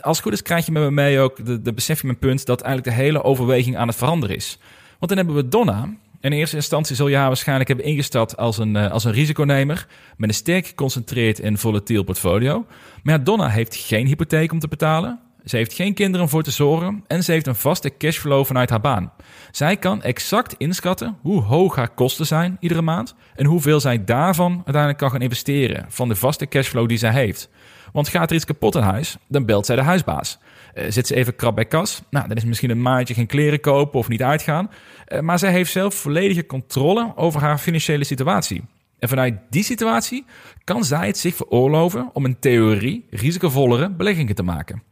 [0.00, 2.18] als het goed is, krijg je met me mee ook de, de besef je mijn
[2.18, 4.58] punt dat eigenlijk de hele overweging aan het veranderen is.
[4.98, 8.58] Want dan hebben we Donna, in eerste instantie zul je haar waarschijnlijk hebben ingesteld als
[8.58, 12.66] een, uh, als een risiconemer met een sterk geconcentreerd en volatiel portfolio.
[13.02, 15.20] Maar Donna heeft geen hypotheek om te betalen.
[15.44, 18.80] Ze heeft geen kinderen voor te zorgen en ze heeft een vaste cashflow vanuit haar
[18.80, 19.12] baan.
[19.50, 24.52] Zij kan exact inschatten hoe hoog haar kosten zijn iedere maand en hoeveel zij daarvan
[24.52, 27.48] uiteindelijk kan gaan investeren van de vaste cashflow die zij heeft.
[27.92, 30.38] Want gaat er iets kapot in huis, dan belt zij de huisbaas.
[30.74, 33.60] Uh, zit ze even krap bij kas, nou, dan is misschien een maandje geen kleren
[33.60, 34.70] kopen of niet uitgaan.
[35.08, 38.62] Uh, maar zij heeft zelf volledige controle over haar financiële situatie.
[38.98, 40.24] En vanuit die situatie
[40.64, 44.82] kan zij het zich veroorloven om in theorie risicovollere beleggingen te maken.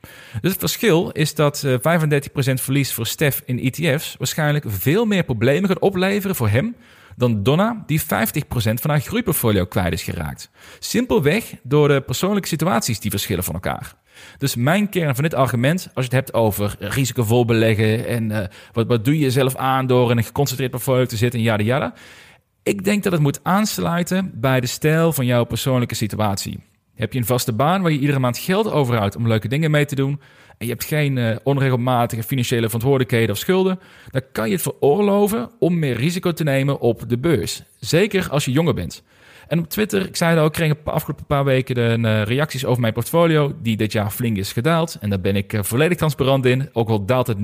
[0.40, 1.78] Dus het verschil is dat 35%
[2.54, 6.76] verlies voor Stef in ETF's waarschijnlijk veel meer problemen gaat opleveren voor hem
[7.16, 8.04] dan Donna, die 50%
[8.54, 10.50] van haar groeiportfolio kwijt is geraakt.
[10.78, 13.94] Simpelweg door de persoonlijke situaties die verschillen van elkaar.
[14.38, 18.38] Dus mijn kern van dit argument, als je het hebt over risicovol beleggen en uh,
[18.72, 21.62] wat, wat doe je jezelf aan door in een geconcentreerd portfolio te zitten en yada
[21.62, 21.94] yada.
[22.62, 26.58] Ik denk dat het moet aansluiten bij de stijl van jouw persoonlijke situatie.
[26.94, 29.84] Heb je een vaste baan waar je iedere maand geld overhoudt om leuke dingen mee
[29.84, 30.20] te doen
[30.58, 33.78] en je hebt geen uh, onregelmatige financiële verantwoordelijkheden of schulden,
[34.10, 37.62] dan kan je het veroorloven om meer risico te nemen op de beurs.
[37.80, 39.02] Zeker als je jonger bent.
[39.48, 42.22] En op Twitter, ik zei het al, kreeg ik de afgelopen paar weken de uh,
[42.22, 44.96] reacties over mijn portfolio, die dit jaar flink is gedaald.
[45.00, 46.68] En daar ben ik uh, volledig transparant in.
[46.72, 47.38] Ook al daalt het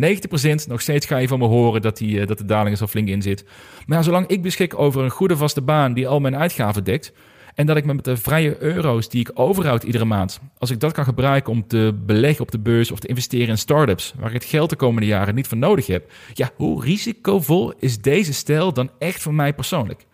[0.65, 2.77] 90%, nog steeds ga je van me horen dat, die, uh, dat de daling er
[2.77, 3.45] zo flink in zit.
[3.87, 7.13] Maar ja, zolang ik beschik over een goede vaste baan die al mijn uitgaven dekt,
[7.55, 10.93] en dat ik met de vrije euro's die ik overhoud iedere maand, als ik dat
[10.93, 14.35] kan gebruiken om te beleggen op de beurs of te investeren in startups, waar ik
[14.35, 18.73] het geld de komende jaren niet voor nodig heb, ja, hoe risicovol is deze stijl
[18.73, 20.07] dan echt voor mij persoonlijk?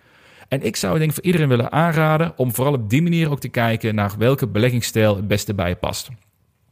[0.48, 3.40] En ik zou denk ik voor iedereen willen aanraden om vooral op die manier ook
[3.40, 6.08] te kijken naar welke beleggingsstijl het beste bij je past.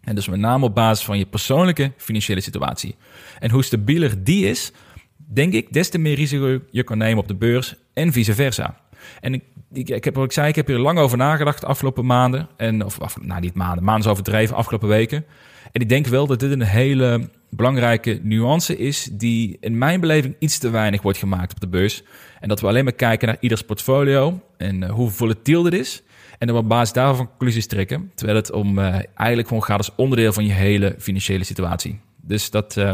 [0.01, 2.95] En dus met name op basis van je persoonlijke financiële situatie.
[3.39, 4.73] En hoe stabieler die is,
[5.17, 8.81] denk ik, des te meer risico je kan nemen op de beurs en vice versa.
[9.21, 9.43] En ik,
[9.89, 12.49] ik, heb, wat ik zei, ik heb hier lang over nagedacht de afgelopen maanden.
[12.57, 15.25] En, of, af, nou, niet maanden, maanden is overdreven, afgelopen weken.
[15.73, 20.37] En ik denk wel dat dit een hele belangrijke nuance is die in mijn beleving
[20.39, 22.03] iets te weinig wordt gemaakt op de beurs.
[22.41, 26.03] En dat we alleen maar kijken naar ieders portfolio en uh, hoe volatiel dit is.
[26.39, 28.11] En dan op basis daarvan conclusies trekken.
[28.15, 32.01] Terwijl het om uh, eigenlijk gewoon gaat als onderdeel van je hele financiële situatie.
[32.23, 32.85] Dus dat, uh,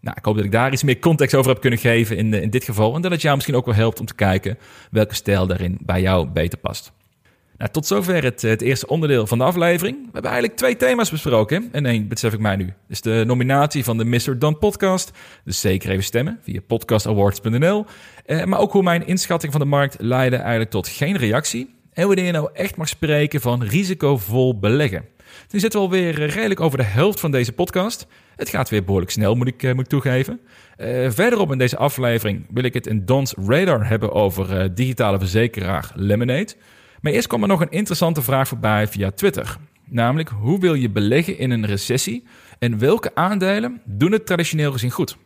[0.00, 2.50] nou, ik hoop dat ik daar iets meer context over heb kunnen geven in, in
[2.50, 2.94] dit geval.
[2.94, 4.58] En dat het jou misschien ook wel helpt om te kijken
[4.90, 6.92] welke stijl daarin bij jou beter past.
[7.58, 9.96] Nou, tot zover het, het, eerste onderdeel van de aflevering.
[9.96, 11.68] We hebben eigenlijk twee thema's besproken.
[11.72, 12.72] En één besef ik mij nu.
[12.88, 14.38] Dus de nominatie van de Mr.
[14.38, 15.10] Dan podcast.
[15.44, 17.84] Dus zeker even stemmen via podcastawards.nl.
[18.24, 21.74] Eh, maar ook hoe mijn inschatting van de markt leidde eigenlijk tot geen reactie.
[21.92, 25.04] En wanneer je nou echt mag spreken van risicovol beleggen.
[25.50, 28.06] Nu zitten we alweer redelijk over de helft van deze podcast.
[28.36, 30.40] Het gaat weer behoorlijk snel, moet ik, moet ik toegeven.
[31.08, 36.54] Verderop in deze aflevering wil ik het in Don's Radar hebben over digitale verzekeraar Lemonade.
[37.06, 39.56] Maar eerst kwam er nog een interessante vraag voorbij via Twitter.
[39.84, 42.24] Namelijk, hoe wil je beleggen in een recessie
[42.58, 45.16] en welke aandelen doen het traditioneel gezien goed?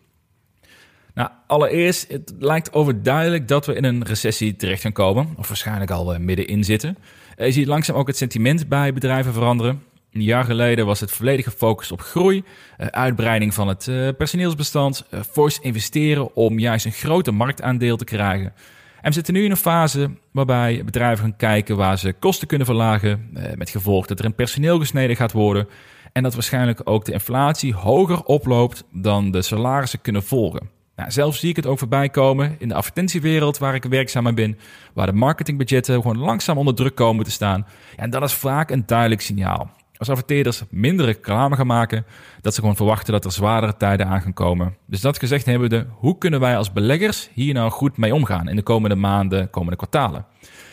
[1.14, 5.90] Nou, allereerst, het lijkt overduidelijk dat we in een recessie terecht gaan komen, of waarschijnlijk
[5.90, 6.96] al middenin zitten.
[7.36, 9.82] Je ziet langzaam ook het sentiment bij bedrijven veranderen.
[10.12, 12.44] Een jaar geleden was het volledig gefocust op groei,
[12.76, 13.84] uitbreiding van het
[14.16, 18.52] personeelsbestand, fors investeren om juist een groter marktaandeel te krijgen.
[19.00, 22.66] En we zitten nu in een fase waarbij bedrijven gaan kijken waar ze kosten kunnen
[22.66, 25.68] verlagen, met gevolg dat er in personeel gesneden gaat worden
[26.12, 30.70] en dat waarschijnlijk ook de inflatie hoger oploopt dan de salarissen kunnen volgen.
[30.96, 34.58] Nou, zelf zie ik het ook voorbij komen in de advertentiewereld waar ik werkzaam ben,
[34.94, 37.66] waar de marketingbudgetten gewoon langzaam onder druk komen te staan.
[37.96, 39.70] En dat is vaak een duidelijk signaal.
[40.00, 42.04] Als adverteerders minder reclame gaan maken,
[42.40, 44.76] dat ze gewoon verwachten dat er zwaardere tijden aan gaan komen.
[44.86, 48.48] Dus dat gezegd hebben we, hoe kunnen wij als beleggers hier nou goed mee omgaan
[48.48, 50.26] in de komende maanden, komende kwartalen?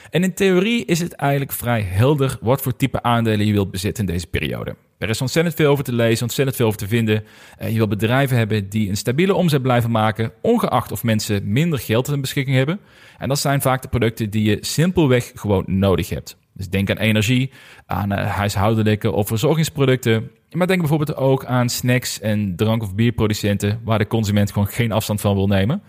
[0.10, 4.06] En in theorie is het eigenlijk vrij helder wat voor type aandelen je wilt bezitten
[4.06, 4.76] in deze periode.
[4.98, 7.24] Er is ontzettend veel over te lezen, ontzettend veel over te vinden.
[7.60, 12.06] Je wilt bedrijven hebben die een stabiele omzet blijven maken, ongeacht of mensen minder geld
[12.06, 12.80] ter beschikking hebben.
[13.18, 16.38] En dat zijn vaak de producten die je simpelweg gewoon nodig hebt.
[16.58, 17.52] Dus denk aan energie,
[17.86, 20.32] aan uh, huishoudelijke of verzorgingsproducten.
[20.52, 24.92] Maar denk bijvoorbeeld ook aan snacks en drank- of bierproducenten, waar de consument gewoon geen
[24.92, 25.82] afstand van wil nemen.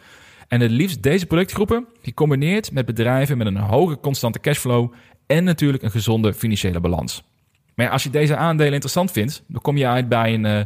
[0.48, 4.92] En het liefst deze productgroepen gecombineerd met bedrijven met een hoge constante cashflow
[5.26, 7.22] en natuurlijk een gezonde financiële balans.
[7.74, 10.60] Maar als je deze aandelen interessant vindt, dan kom je uit bij een, uh,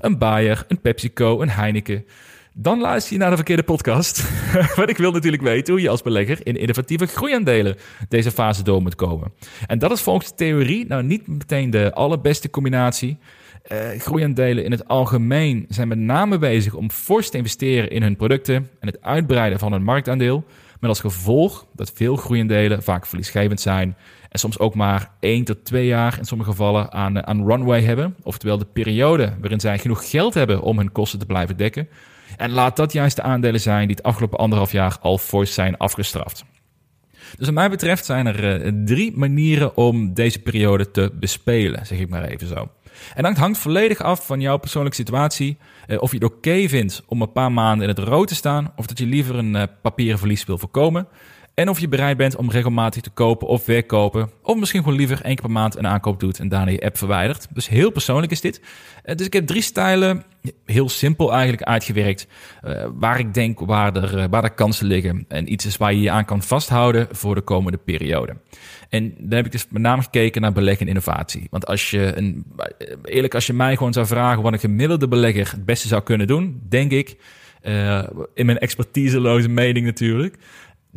[0.00, 2.04] een Bayer, een PepsiCo, een Heineken.
[2.60, 4.30] Dan luister je naar de verkeerde podcast.
[4.76, 7.76] Want ik wil natuurlijk weten hoe je als belegger in innovatieve groeiaandelen
[8.08, 9.32] deze fase door moet komen.
[9.66, 13.18] En dat is volgens de theorie nou niet meteen de allerbeste combinatie.
[13.72, 18.16] Uh, groeiaandelen in het algemeen zijn met name bezig om fors te investeren in hun
[18.16, 20.44] producten en het uitbreiden van hun marktaandeel.
[20.80, 23.96] Met als gevolg dat veel groeiendelen vaak verliesgevend zijn
[24.28, 28.14] en soms ook maar 1 tot 2 jaar in sommige gevallen aan, aan runway hebben.
[28.22, 31.88] Oftewel de periode waarin zij genoeg geld hebben om hun kosten te blijven dekken.
[32.38, 35.76] En laat dat juist de aandelen zijn die het afgelopen anderhalf jaar al fors zijn
[35.76, 36.44] afgestraft.
[37.36, 41.98] Dus wat mij betreft zijn er uh, drie manieren om deze periode te bespelen, zeg
[41.98, 42.68] ik maar even zo.
[43.14, 45.56] En dat hangt volledig af van jouw persoonlijke situatie.
[45.86, 48.72] Uh, of je het oké vindt om een paar maanden in het rood te staan,
[48.76, 51.08] of dat je liever een uh, papieren verlies wil voorkomen.
[51.58, 54.30] En of je bereid bent om regelmatig te kopen of verkopen.
[54.42, 56.98] Of misschien gewoon liever één keer per maand een aankoop doet en daarna je app
[56.98, 57.46] verwijdert.
[57.52, 58.60] Dus heel persoonlijk is dit.
[59.04, 60.24] Uh, dus ik heb drie stijlen,
[60.64, 62.26] heel simpel eigenlijk uitgewerkt.
[62.64, 65.24] Uh, waar ik denk waar er, waar er kansen liggen.
[65.28, 68.36] En iets is waar je je aan kan vasthouden voor de komende periode.
[68.88, 71.46] En dan heb ik dus met name gekeken naar beleggen en innovatie.
[71.50, 72.44] Want als je, een,
[73.04, 76.26] eerlijk, als je mij gewoon zou vragen wat een gemiddelde belegger het beste zou kunnen
[76.26, 77.16] doen, denk ik,
[78.34, 80.36] in mijn expertiseloze mening natuurlijk,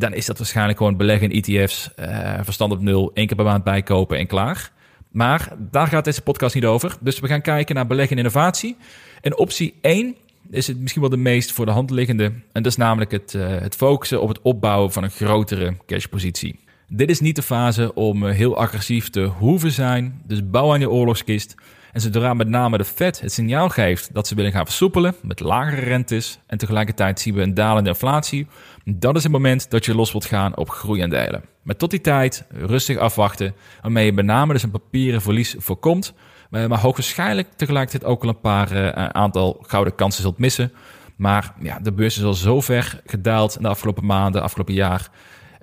[0.01, 3.45] dan is dat waarschijnlijk gewoon beleggen in ETF's, uh, verstand op nul, één keer per
[3.45, 4.71] maand bijkopen en klaar.
[5.11, 6.95] Maar daar gaat deze podcast niet over.
[6.99, 8.75] Dus we gaan kijken naar beleggen en innovatie.
[9.21, 10.15] En optie 1
[10.49, 12.23] is het misschien wel de meest voor de hand liggende.
[12.23, 16.59] En dat is namelijk het, uh, het focussen op het opbouwen van een grotere cashpositie.
[16.87, 20.21] Dit is niet de fase om eh, heel agressief te hoeven zijn.
[20.25, 21.55] Dus bouw aan je oorlogskist.
[21.91, 25.39] En zodra met name de Fed het signaal geeft dat ze willen gaan versoepelen met
[25.39, 28.47] lagere rentes en tegelijkertijd zien we een dalende inflatie,
[28.85, 31.43] dat is het moment dat je los wilt gaan op groeiaandelen.
[31.61, 36.13] Maar tot die tijd rustig afwachten, waarmee je met name dus een papieren verlies voorkomt,
[36.49, 40.71] maar hoogwaarschijnlijk tegelijkertijd ook al een paar uh, aantal gouden kansen zult missen.
[41.15, 45.09] Maar ja, de beurs is al zo ver gedaald in de afgelopen maanden, afgelopen jaar.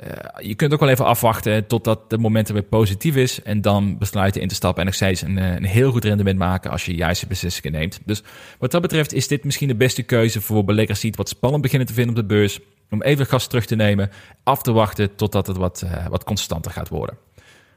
[0.04, 3.42] Uh, je kunt ook wel even afwachten totdat de momentum weer positief is.
[3.42, 6.84] En dan besluiten in te stappen en nog steeds een, heel goed rendement maken als
[6.84, 8.00] je juiste beslissingen neemt.
[8.04, 8.22] Dus
[8.58, 11.62] wat dat betreft is dit misschien de beste keuze voor beleggers die het wat spannend
[11.62, 12.60] beginnen te vinden op de beurs.
[12.90, 14.10] Om even gas terug te nemen,
[14.42, 17.16] af te wachten totdat het wat, uh, wat constanter gaat worden.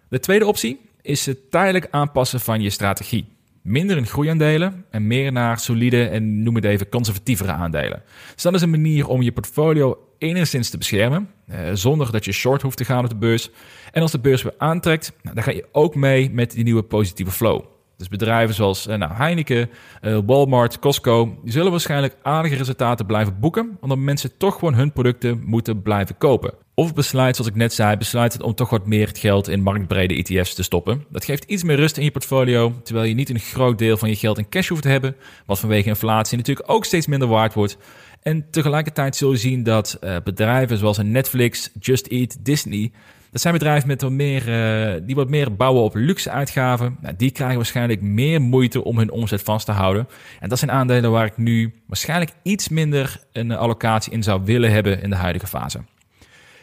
[0.10, 3.26] De tweede optie is het tijdelijk aanpassen van je strategie.
[3.62, 8.04] Minder in groeiaandelen en meer naar solide en noem het even conservatievere aandelen.
[8.34, 11.41] Dus dat is een manier om je portfolio enigszins te beschermen, eh,
[11.74, 13.50] zonder dat je short hoeft te gaan op de beurs.
[13.92, 16.84] En als de beurs weer aantrekt, nou, dan ga je ook mee met die nieuwe
[16.84, 17.64] positieve flow.
[18.02, 19.70] Dus bedrijven zoals eh, nou, Heineken,
[20.02, 24.92] uh, Walmart, Costco, die zullen waarschijnlijk aardige resultaten blijven boeken, omdat mensen toch gewoon hun
[24.92, 26.54] producten moeten blijven kopen.
[26.74, 30.14] Of besluit, zoals ik net zei, besluit het om toch wat meer geld in marktbrede
[30.14, 31.06] ETF's te stoppen.
[31.10, 34.10] Dat geeft iets meer rust in je portfolio, terwijl je niet een groot deel van
[34.10, 37.54] je geld in cash hoeft te hebben, wat vanwege inflatie natuurlijk ook steeds minder waard
[37.54, 37.78] wordt.
[38.22, 42.92] En tegelijkertijd zul je zien dat uh, bedrijven zoals Netflix, Just Eat, Disney,
[43.32, 46.98] dat zijn bedrijven met wat meer, uh, die wat meer bouwen op luxe uitgaven.
[47.02, 50.08] Nou, die krijgen waarschijnlijk meer moeite om hun omzet vast te houden.
[50.40, 54.72] En dat zijn aandelen waar ik nu waarschijnlijk iets minder een allocatie in zou willen
[54.72, 55.80] hebben in de huidige fase.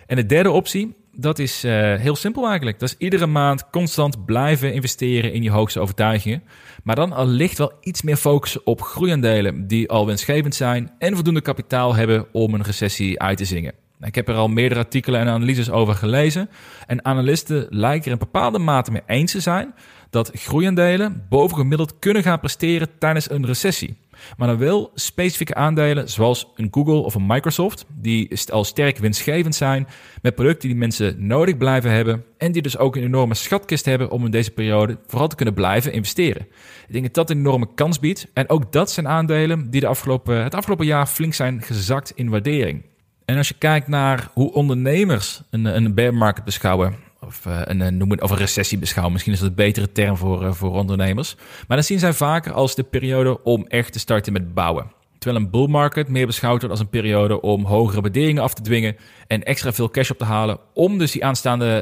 [0.09, 2.79] En de derde optie, dat is uh, heel simpel eigenlijk.
[2.79, 6.42] Dat is iedere maand constant blijven investeren in je hoogste overtuigingen.
[6.83, 11.40] Maar dan allicht wel iets meer focussen op groeiaandelen die al winstgevend zijn en voldoende
[11.40, 13.75] kapitaal hebben om een recessie uit te zingen.
[14.01, 16.49] Ik heb er al meerdere artikelen en analyses over gelezen.
[16.87, 19.75] En analisten lijken er in bepaalde mate mee eens te zijn
[20.11, 23.97] dat groeiaandelen bovengemiddeld kunnen gaan presteren tijdens een recessie.
[24.37, 29.55] Maar dan wel specifieke aandelen zoals een Google of een Microsoft, die al sterk winstgevend
[29.55, 29.89] zijn,
[30.23, 34.11] met producten die mensen nodig blijven hebben en die dus ook een enorme schatkist hebben
[34.11, 36.43] om in deze periode vooral te kunnen blijven investeren.
[36.87, 38.27] Ik denk dat dat een enorme kans biedt.
[38.35, 42.29] En ook dat zijn aandelen die de afgelopen, het afgelopen jaar flink zijn gezakt in
[42.29, 42.83] waardering.
[43.25, 47.97] En als je kijkt naar hoe ondernemers een, een bear market beschouwen, of uh, een,
[47.97, 49.13] noem het, of een recessie beschouwen.
[49.13, 51.35] Misschien is dat een betere term voor, uh, voor ondernemers.
[51.37, 54.97] Maar dan zien zij vaker als de periode om echt te starten met bouwen.
[55.19, 58.63] Terwijl een bull market meer beschouwd wordt als een periode om hogere waarderingen af te
[58.63, 61.79] dwingen en extra veel cash op te halen, om dus die aanstaande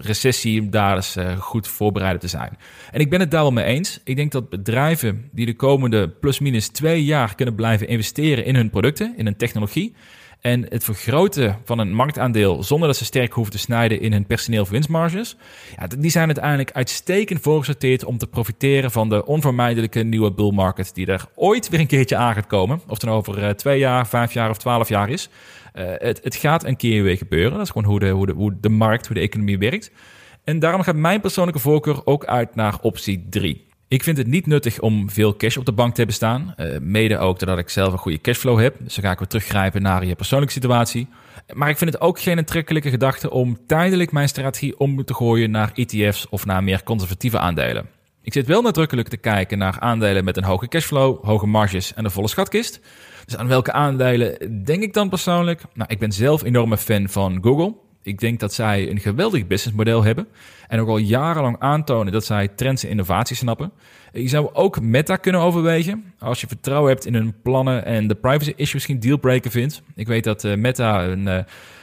[0.00, 2.58] recessie daar eens goed voorbereid te zijn.
[2.90, 4.00] En ik ben het daar wel mee eens.
[4.04, 8.54] Ik denk dat bedrijven die de komende plus minus twee jaar kunnen blijven investeren in
[8.54, 9.94] hun producten, in hun technologie,
[10.40, 14.26] en het vergroten van een marktaandeel zonder dat ze sterk hoeven te snijden in hun
[14.26, 15.36] personeel of winstmarges,
[15.78, 20.94] ja, die zijn uiteindelijk uitstekend voorgesorteerd om te profiteren van de onvermijdelijke nieuwe bull market
[20.94, 22.76] die er ooit weer een keertje aan gaat komen.
[22.76, 25.28] Of het dan over uh, twee jaar, vijf jaar of twaalf jaar is.
[25.74, 27.52] Uh, het, het gaat een keer weer gebeuren.
[27.52, 29.90] Dat is gewoon hoe de, hoe de, hoe de markt, hoe de economie werkt.
[30.44, 33.68] En daarom gaat mijn persoonlijke voorkeur ook uit naar optie 3.
[33.90, 36.54] Ik vind het niet nuttig om veel cash op de bank te hebben staan.
[36.56, 38.76] Uh, mede ook doordat ik zelf een goede cashflow heb.
[38.78, 41.08] Dus dan ga ik weer teruggrijpen naar je persoonlijke situatie.
[41.52, 45.50] Maar ik vind het ook geen aantrekkelijke gedachte om tijdelijk mijn strategie om te gooien
[45.50, 47.86] naar ETF's of naar meer conservatieve aandelen.
[48.22, 52.04] Ik zit wel nadrukkelijk te kijken naar aandelen met een hoge cashflow, hoge marges en
[52.04, 52.80] een volle schatkist.
[53.24, 55.62] Dus aan welke aandelen denk ik dan persoonlijk?
[55.74, 57.74] Nou, ik ben zelf enorme fan van Google.
[58.02, 60.26] Ik denk dat zij een geweldig businessmodel hebben
[60.68, 63.72] en ook al jarenlang aantonen dat zij trends en innovaties snappen.
[64.12, 68.14] Je zou ook Meta kunnen overwegen als je vertrouwen hebt in hun plannen en de
[68.14, 69.82] privacy issues geen dealbreaker vindt.
[69.94, 71.38] Ik weet dat uh, Meta een, uh,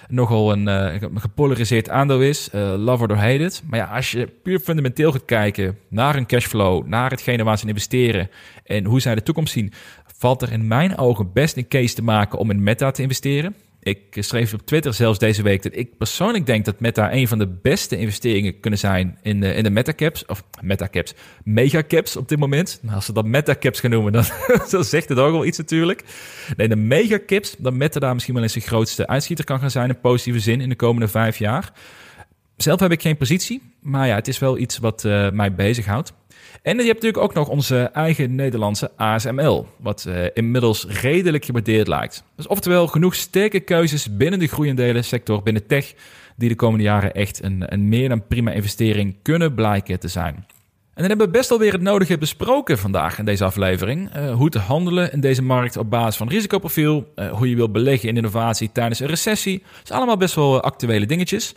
[0.07, 3.63] nogal een uh, gepolariseerd aandeel is, love or hate it.
[3.69, 7.67] Maar ja, als je puur fundamenteel gaat kijken naar hun cashflow, naar hetgene waar ze
[7.67, 8.29] investeren
[8.63, 9.73] en hoe zij de toekomst zien,
[10.17, 13.55] valt er in mijn ogen best een case te maken om in Meta te investeren.
[13.87, 17.37] Ik schreef op Twitter zelfs deze week dat ik persoonlijk denk dat Meta een van
[17.37, 20.25] de beste investeringen kunnen zijn in de, in de metacaps.
[20.25, 22.79] Of metacaps, megacaps op dit moment.
[22.81, 24.11] Nou, als ze dat metacaps gaan noemen,
[24.69, 26.03] dan, zegt het ook wel iets natuurlijk.
[26.55, 29.89] Nee, de megacaps, dat Meta daar misschien wel eens de grootste uitschieter kan gaan zijn
[29.89, 31.73] in positieve zin in de komende vijf jaar.
[32.57, 36.13] Zelf heb ik geen positie, maar ja, het is wel iets wat uh, mij bezighoudt.
[36.61, 41.87] En je hebt natuurlijk ook nog onze eigen Nederlandse ASML, wat uh, inmiddels redelijk gewaardeerd
[41.87, 42.23] lijkt.
[42.35, 45.93] Dus oftewel genoeg sterke keuzes binnen de groeiende sector, binnen tech,
[46.35, 50.35] die de komende jaren echt een, een meer dan prima investering kunnen blijken te zijn.
[50.35, 54.15] En dan hebben we best alweer het nodige besproken vandaag in deze aflevering.
[54.15, 58.09] Uh, hoe te handelen in deze markt op basis van risicoprofiel, hoe je wil beleggen
[58.09, 59.59] in innovatie tijdens een recessie.
[59.59, 61.55] Dat zijn allemaal best wel actuele dingetjes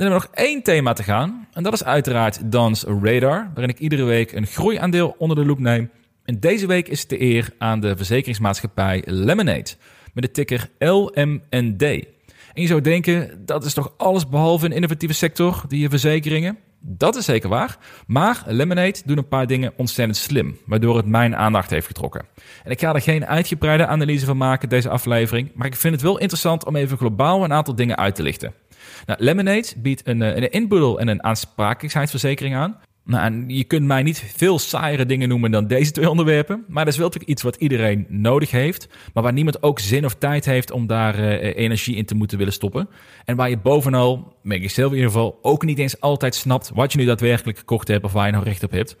[0.00, 1.46] dan hebben we nog één thema te gaan.
[1.52, 5.58] En dat is uiteraard Dans Radar, waarin ik iedere week een groeiaandeel onder de loep
[5.58, 5.90] neem.
[6.24, 9.70] En deze week is het de eer aan de verzekeringsmaatschappij Lemonade,
[10.14, 11.82] met de ticker LMND.
[12.52, 16.58] En je zou denken, dat is toch alles behalve een innovatieve sector, die verzekeringen?
[16.80, 17.78] Dat is zeker waar.
[18.06, 22.24] Maar Lemonade doet een paar dingen ontzettend slim, waardoor het mijn aandacht heeft getrokken.
[22.64, 26.02] En ik ga er geen uitgebreide analyse van maken, deze aflevering, maar ik vind het
[26.02, 28.54] wel interessant om even globaal een aantal dingen uit te lichten.
[29.06, 32.78] Nou, Lemonade biedt een, eh, een inboedel- en een aansprakelijkheidsverzekering aan.
[33.04, 36.64] Nou, je kunt mij niet veel saaiere dingen noemen dan deze twee onderwerpen.
[36.68, 38.88] Maar dat is wel iets wat iedereen nodig heeft.
[39.14, 42.38] Maar waar niemand ook zin of tijd heeft om daar uh, energie in te moeten
[42.38, 42.88] willen stoppen.
[43.24, 46.70] En waar je bovenal, merk ik zelf in ieder geval, ook niet eens altijd snapt
[46.74, 48.96] wat je nu daadwerkelijk gekocht hebt of waar je nou recht op hebt.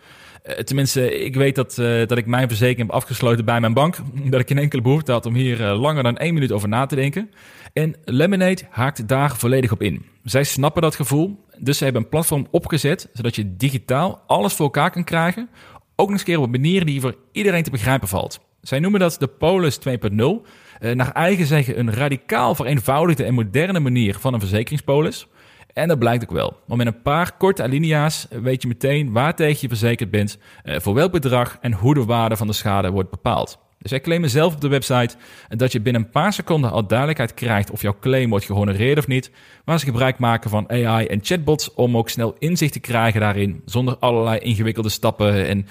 [0.64, 1.74] Tenminste, ik weet dat,
[2.06, 3.96] dat ik mijn verzekering heb afgesloten bij mijn bank.
[4.30, 6.94] Dat ik geen enkele behoefte had om hier langer dan één minuut over na te
[6.94, 7.30] denken.
[7.72, 10.04] En Lemonade haakt daar volledig op in.
[10.24, 14.64] Zij snappen dat gevoel, dus ze hebben een platform opgezet zodat je digitaal alles voor
[14.64, 15.48] elkaar kan krijgen.
[15.96, 18.40] Ook nog eens keer op een manier die voor iedereen te begrijpen valt.
[18.60, 20.46] Zij noemen dat de Polis 2.0.
[20.78, 25.26] Eh, naar eigen zeggen een radicaal vereenvoudigde en moderne manier van een verzekeringspolis.
[25.72, 26.56] En dat blijkt ook wel.
[26.66, 30.80] Want met een paar korte alinea's weet je meteen waar tegen je verzekerd bent, eh,
[30.80, 33.58] voor welk bedrag en hoe de waarde van de schade wordt bepaald.
[33.80, 35.14] Dus zij claimen zelf op de website
[35.48, 39.06] dat je binnen een paar seconden al duidelijkheid krijgt of jouw claim wordt gehonoreerd of
[39.06, 39.30] niet.
[39.64, 43.62] Waar ze gebruik maken van AI en chatbots om ook snel inzicht te krijgen daarin,
[43.64, 45.46] zonder allerlei ingewikkelde stappen.
[45.46, 45.66] En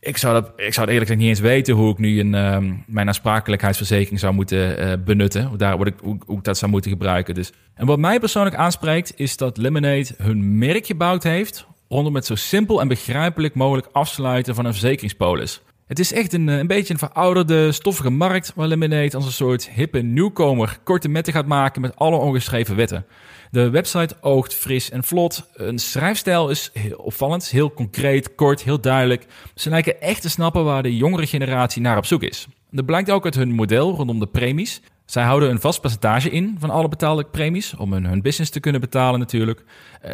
[0.00, 2.34] ik zou, dat, ik zou het eerlijk gezegd niet eens weten hoe ik nu een,
[2.34, 5.44] uh, mijn aansprakelijkheidsverzekering zou moeten uh, benutten.
[5.44, 7.34] Hoe, daar, ik, hoe, hoe ik dat zou moeten gebruiken.
[7.34, 7.52] Dus.
[7.74, 12.34] En wat mij persoonlijk aanspreekt, is dat Lemonade hun merk gebouwd heeft rondom het zo
[12.34, 15.62] simpel en begrijpelijk mogelijk afsluiten van een verzekeringspolis.
[15.88, 19.32] Het is echt een, eh, een beetje een verouderde, stoffige markt waar Lemonade als een
[19.32, 23.06] soort hippe nieuwkomer korte metten gaat maken met alle ongeschreven wetten.
[23.50, 25.50] De website oogt fris en vlot.
[25.54, 29.26] Een schrijfstijl is heel opvallend, heel concreet, kort, heel duidelijk.
[29.54, 32.46] Ze lijken echt te snappen waar de jongere generatie naar op zoek is.
[32.70, 34.80] Dat blijkt ook uit hun model rondom de premies.
[35.06, 38.60] Zij houden een vast percentage in van alle betaalde premies, om hun, hun business te
[38.60, 39.64] kunnen betalen natuurlijk.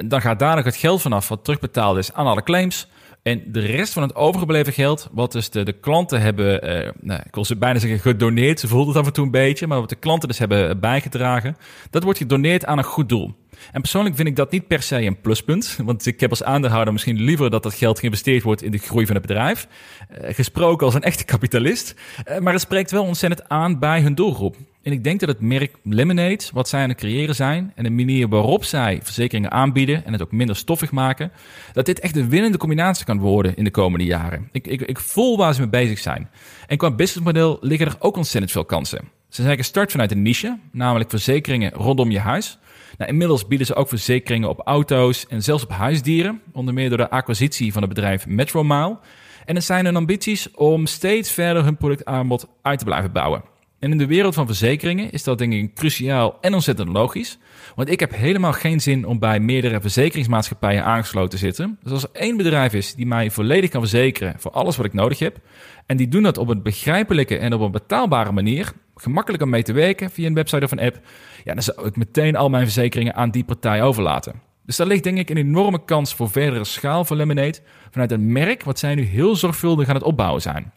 [0.05, 2.89] Dan gaat daar nog het geld vanaf wat terugbetaald is aan alle claims.
[3.25, 7.21] En de rest van het overgebleven geld, wat dus de, de klanten hebben, uh, nou,
[7.27, 9.81] ik wil ze bijna zeggen gedoneerd, ze voelt het af en toe een beetje, maar
[9.81, 11.57] wat de klanten dus hebben bijgedragen,
[11.91, 13.35] dat wordt gedoneerd aan een goed doel.
[13.73, 16.93] En persoonlijk vind ik dat niet per se een pluspunt, want ik heb als aandeelhouder
[16.93, 19.69] misschien liever dat dat geld geïnvesteerd wordt in de groei van het bedrijf.
[20.11, 21.95] Uh, gesproken als een echte kapitalist,
[22.41, 24.57] maar het spreekt wel ontzettend aan bij hun doelgroep.
[24.85, 27.91] En ik denk dat het merk Lemonade, wat zij aan het creëren zijn en de
[27.91, 31.33] manier waarop zij verzekeringen aanbieden en het ook minder stoffig maken,
[31.73, 34.49] dat dit echt een winnende combinatie kan worden in de komende jaren.
[34.53, 36.31] Ik, ik, ik voel waar ze mee bezig zijn.
[36.67, 39.09] En qua businessmodel liggen er ook ontzettend veel kansen.
[39.29, 42.59] Ze zijn gestart vanuit een niche, namelijk verzekeringen rondom je huis.
[42.99, 46.99] Nou, inmiddels bieden ze ook verzekeringen op auto's en zelfs op huisdieren, onder meer door
[46.99, 48.99] de acquisitie van het bedrijf Metromile.
[49.45, 53.54] En het zijn hun ambities om steeds verder hun productaanbod uit te blijven bouwen.
[53.85, 57.39] En in de wereld van verzekeringen is dat denk ik cruciaal en ontzettend logisch.
[57.75, 61.79] Want ik heb helemaal geen zin om bij meerdere verzekeringsmaatschappijen aangesloten te zitten.
[61.83, 64.93] Dus als er één bedrijf is die mij volledig kan verzekeren voor alles wat ik
[64.93, 65.39] nodig heb,
[65.87, 69.63] en die doen dat op een begrijpelijke en op een betaalbare manier, gemakkelijk om mee
[69.63, 71.01] te werken via een website of een app,
[71.45, 74.41] ja, dan zou ik meteen al mijn verzekeringen aan die partij overlaten.
[74.67, 77.59] Dus daar ligt denk ik een enorme kans voor verdere schaal voor Lemonade
[77.91, 80.73] vanuit een merk wat zij nu heel zorgvuldig aan het opbouwen zijn.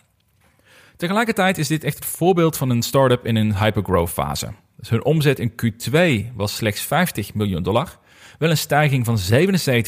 [0.98, 4.54] Tegelijkertijd is dit echt het voorbeeld van een start-up in een hypergrowth fase.
[4.78, 5.98] Dus hun omzet in Q2
[6.36, 7.98] was slechts 50 miljoen dollar,
[8.40, 9.20] wel een stijging van 77%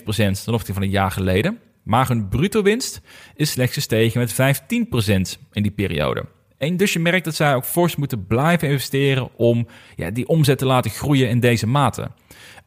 [0.06, 3.02] ten opzichte van een jaar geleden, maar hun bruto winst
[3.36, 4.36] is slechts gestegen met 15%
[5.52, 6.26] in die periode.
[6.58, 10.58] En dus je merkt dat zij ook fors moeten blijven investeren om ja, die omzet
[10.58, 12.12] te laten groeien in deze mate.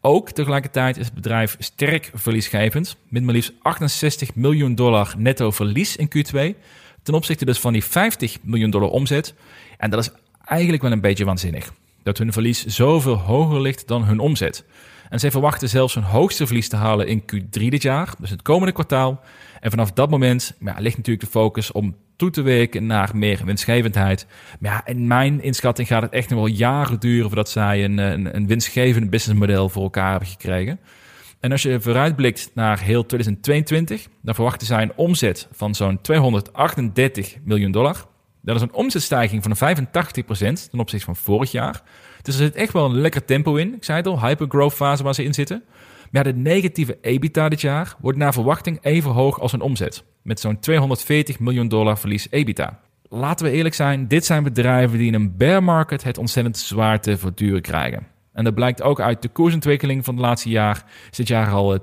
[0.00, 5.96] Ook tegelijkertijd is het bedrijf sterk verliesgevend, met maar liefst 68 miljoen dollar netto verlies
[5.96, 6.56] in Q2,
[7.02, 9.34] ten opzichte dus van die 50 miljoen dollar omzet.
[9.78, 10.10] En dat is
[10.44, 11.72] eigenlijk wel een beetje waanzinnig,
[12.02, 14.64] dat hun verlies zoveel hoger ligt dan hun omzet.
[15.08, 18.42] En zij verwachten zelfs hun hoogste verlies te halen in Q3 dit jaar, dus het
[18.42, 19.20] komende kwartaal.
[19.60, 23.40] En vanaf dat moment ja, ligt natuurlijk de focus om toe te werken naar meer
[23.44, 24.26] winstgevendheid.
[24.60, 27.98] Maar ja, in mijn inschatting gaat het echt nog wel jaren duren voordat zij een,
[27.98, 30.78] een, een winstgevend businessmodel voor elkaar hebben gekregen.
[31.42, 37.36] En als je vooruitblikt naar heel 2022, dan verwachten zij een omzet van zo'n 238
[37.44, 38.06] miljoen dollar.
[38.40, 39.88] Dat is een omzetstijging van 85%
[40.70, 41.82] ten opzichte van vorig jaar.
[42.22, 43.74] Dus er zit echt wel een lekker tempo in.
[43.74, 45.62] Ik zei het al, hypergrowth fase waar ze in zitten.
[46.10, 50.04] Maar de negatieve EBITDA dit jaar wordt naar verwachting even hoog als een omzet.
[50.22, 52.80] Met zo'n 240 miljoen dollar verlies EBITDA.
[53.08, 57.00] Laten we eerlijk zijn, dit zijn bedrijven die in een bear market het ontzettend zwaar
[57.00, 58.06] te verduren krijgen.
[58.32, 60.84] En dat blijkt ook uit de koersontwikkeling van het laatste jaar.
[61.10, 61.82] Is dit jaar al 52%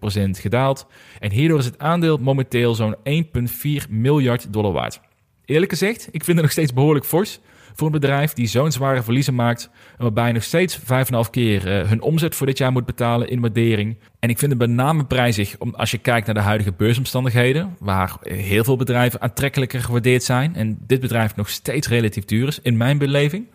[0.00, 0.86] eh, gedaald.
[1.18, 5.00] En hierdoor is het aandeel momenteel zo'n 1,4 miljard dollar waard.
[5.44, 7.40] Eerlijk gezegd, ik vind het nog steeds behoorlijk fors
[7.76, 9.70] voor een bedrijf die zo'n zware verliezen maakt.
[9.96, 10.84] En waarbij nog steeds 5,5
[11.30, 13.96] keer uh, hun omzet voor dit jaar moet betalen in waardering.
[14.18, 17.76] En ik vind het met name prijzig om, als je kijkt naar de huidige beursomstandigheden.
[17.78, 20.54] Waar heel veel bedrijven aantrekkelijker gewaardeerd zijn.
[20.54, 23.46] En dit bedrijf nog steeds relatief duur is, in mijn beleving.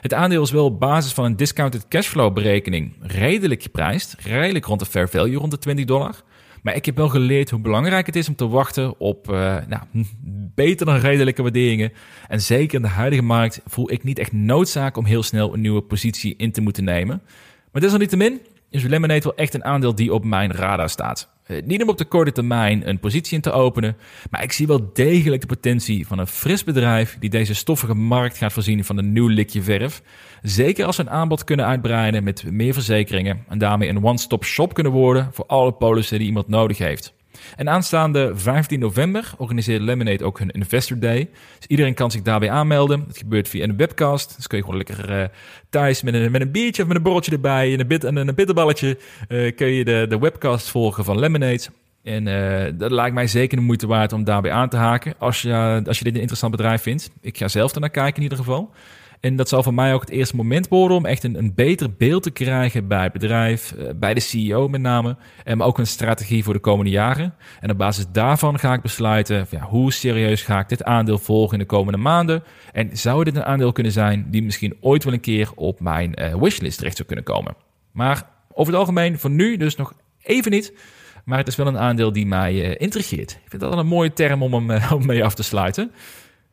[0.00, 4.16] Het aandeel is wel op basis van een discounted cashflow berekening redelijk geprijsd.
[4.18, 6.22] Redelijk rond de fair value, rond de 20 dollar.
[6.62, 9.82] Maar ik heb wel geleerd hoe belangrijk het is om te wachten op uh, nou,
[10.54, 11.92] beter dan redelijke waarderingen.
[12.28, 15.60] En zeker in de huidige markt voel ik niet echt noodzaak om heel snel een
[15.60, 17.22] nieuwe positie in te moeten nemen.
[17.72, 18.40] Maar desalniettemin
[18.70, 21.35] is Lemonade wel echt een aandeel die op mijn radar staat.
[21.46, 23.96] Eh, niet om op de korte termijn een positie in te openen,
[24.30, 28.36] maar ik zie wel degelijk de potentie van een fris bedrijf die deze stoffige markt
[28.36, 30.02] gaat voorzien van een nieuw likje verf.
[30.42, 34.74] Zeker als ze een aanbod kunnen uitbreiden met meer verzekeringen en daarmee een one-stop shop
[34.74, 37.14] kunnen worden voor alle polissen die iemand nodig heeft.
[37.56, 41.28] En aanstaande 15 november organiseert Lemonade ook hun Investor Day.
[41.58, 43.04] Dus iedereen kan zich daarbij aanmelden.
[43.06, 44.36] Het gebeurt via een webcast.
[44.36, 45.24] Dus kun je gewoon lekker uh,
[45.70, 48.16] thuis met een, met een biertje of met een borreltje erbij en een, bit, en
[48.16, 51.64] een bitterballetje uh, kun je de, de webcast volgen van Lemonade.
[52.02, 55.42] En uh, dat lijkt mij zeker de moeite waard om daarbij aan te haken als
[55.42, 57.10] je, als je dit een interessant bedrijf vindt.
[57.20, 58.70] Ik ga zelf ernaar kijken in ieder geval.
[59.20, 61.92] En dat zal voor mij ook het eerste moment worden om echt een, een beter
[61.92, 65.86] beeld te krijgen bij het bedrijf, eh, bij de CEO met name, en ook een
[65.86, 67.34] strategie voor de komende jaren.
[67.60, 71.52] En op basis daarvan ga ik besluiten ja, hoe serieus ga ik dit aandeel volgen
[71.52, 72.42] in de komende maanden.
[72.72, 76.14] En zou dit een aandeel kunnen zijn die misschien ooit wel een keer op mijn
[76.18, 77.54] uh, wishlist terecht zou kunnen komen.
[77.92, 79.92] Maar over het algemeen voor nu dus nog
[80.22, 80.72] even niet.
[81.24, 83.30] Maar het is wel een aandeel die mij uh, intrigeert.
[83.30, 85.90] Ik vind dat wel een mooie term om hem om mee af te sluiten.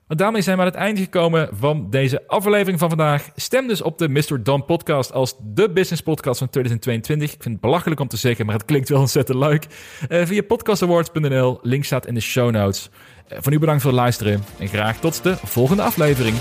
[0.08, 3.30] Maar daarmee zijn we aan het einde gekomen van deze aflevering van vandaag.
[3.36, 4.44] Stem dus op de Mr.
[4.44, 7.34] Don podcast als de business podcast van 2022.
[7.34, 9.68] Ik vind het belachelijk om te zeggen, maar het klinkt wel ontzettend leuk.
[10.10, 12.90] Uh, via podcastawards.nl, link staat in de show notes.
[13.32, 16.36] Uh, voor nu bedankt voor het luisteren en graag tot de volgende aflevering.